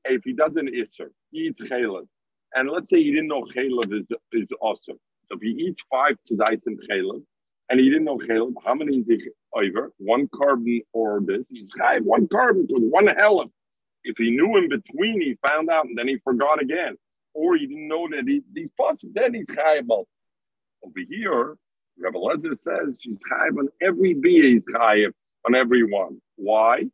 [0.05, 2.07] if he does an isser, he eats chaylev.
[2.55, 4.99] And let's say he didn't know chaylev is, is awesome.
[5.29, 7.23] So if he eats five tzaisim chaylev,
[7.71, 9.07] and he didn't know chaylev, how many is
[9.55, 9.93] over?
[9.99, 11.45] One korban or this?
[11.51, 13.51] He's chayv one korban with one helim.
[14.05, 16.97] If he knew in between, he found out and then he forgot again.
[17.35, 19.89] Or he didn't know that he, he fought, then he's chayv.
[19.91, 21.57] Over here,
[21.99, 25.13] Rebbe Lezer says she's chayv on every bia, he's chayv
[25.47, 26.21] on every one.
[26.37, 26.85] Why?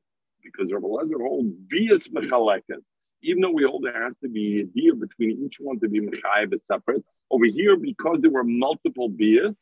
[0.43, 2.83] Because Rebbe Lezer holds bias mechalekas.
[3.23, 6.01] Even though we hold there has to be a deal between each one to be
[6.01, 7.05] mechayev separate.
[7.31, 9.55] Over here, because there were multiple bias,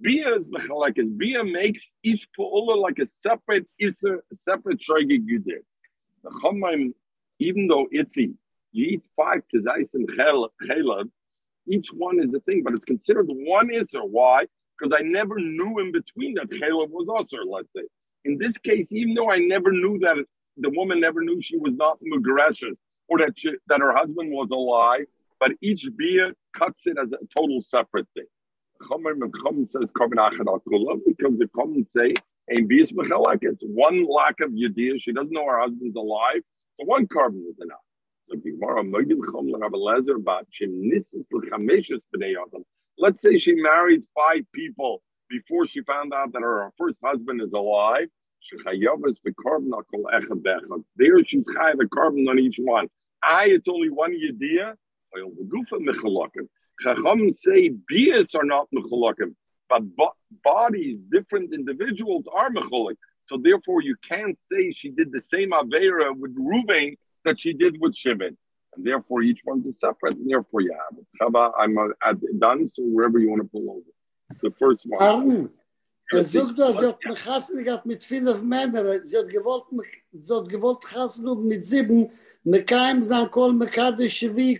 [0.00, 1.16] Bia is mechalekes.
[1.16, 5.62] Bia makes each pu'ula like a separate iser, a separate shoygig you did.
[6.22, 6.92] The chomayim,
[7.38, 8.34] even though itzi,
[8.72, 11.10] you eat five tizais and chelav,
[11.68, 14.04] each one is a thing, but it's considered one iser.
[14.04, 14.46] Why?
[14.78, 17.84] Because I never knew in between that chelav was also, let's say.
[18.24, 20.16] In this case, even though I never knew that
[20.58, 22.76] the woman never knew she was not mugreshus
[23.08, 25.06] or that she, that her husband was alive,
[25.38, 28.26] but each beer cuts it as a total separate thing.
[29.44, 32.14] Chum says because the Chum say
[32.50, 32.92] ein bias
[33.42, 35.00] It's one lack of yediyah.
[35.02, 36.42] She doesn't know her husband's alive,
[36.80, 37.78] so one korban is enough.
[38.30, 38.36] So
[42.16, 42.34] B'nei.
[42.98, 47.52] Let's say she married five people before she found out that her first husband is
[47.52, 48.08] alive.
[50.96, 52.88] There she's chayav a korban on each one.
[53.24, 54.74] I, it's only one yediyah.
[56.82, 59.34] Chacham say bias are not mechulakim,
[59.68, 60.14] but bo-
[60.44, 62.96] bodies, different individuals are mechulik.
[63.24, 67.80] So therefore, you can't say she did the same avera with Ruvain that she did
[67.80, 68.36] with Shimon.
[68.76, 71.06] And therefore, each one's a separate, and therefore you have it.
[71.20, 71.74] Chava, I'm
[72.38, 74.40] done, so wherever you want to pull over.
[74.42, 75.02] The first one.
[75.02, 75.50] Arn,
[76.12, 80.34] er sucht da, sie hat mich hassen mit fünf Männern, sie hat gewollt, mich- sie
[80.34, 82.10] hat gewollt hassen mit sieben,
[82.44, 84.58] mit keinem sein Kol, Shvi,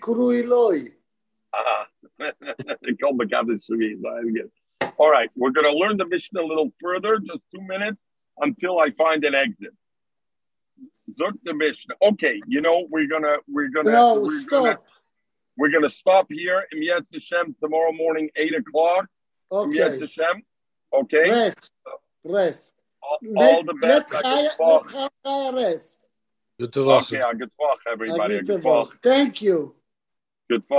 [2.19, 4.51] Kol Mekadosh Shvi, very good.
[4.99, 7.99] All right, we're going to learn the Mishnah a little further, just two minutes,
[8.39, 9.75] until I find an exit.
[11.19, 11.95] Zuk the Mishnah.
[12.03, 14.85] Okay, you know we're gonna we're gonna No, we're gonna stop.
[15.57, 19.07] we're gonna stop here in Yet Hashem tomorrow morning eight o'clock.
[19.53, 20.43] In Yet Okay, Hashem.
[20.93, 21.31] Okay.
[21.31, 21.73] rest,
[22.25, 22.75] rest.
[23.03, 24.25] All, all Let the let best.
[24.25, 26.01] Chaya, let Chaya rest.
[26.61, 27.23] Gute Woche.
[27.23, 28.43] Okay, good talk, everybody.
[28.43, 28.95] Good talk.
[28.95, 29.03] Woche.
[29.03, 29.75] Thank you.
[30.51, 30.75] Good talk.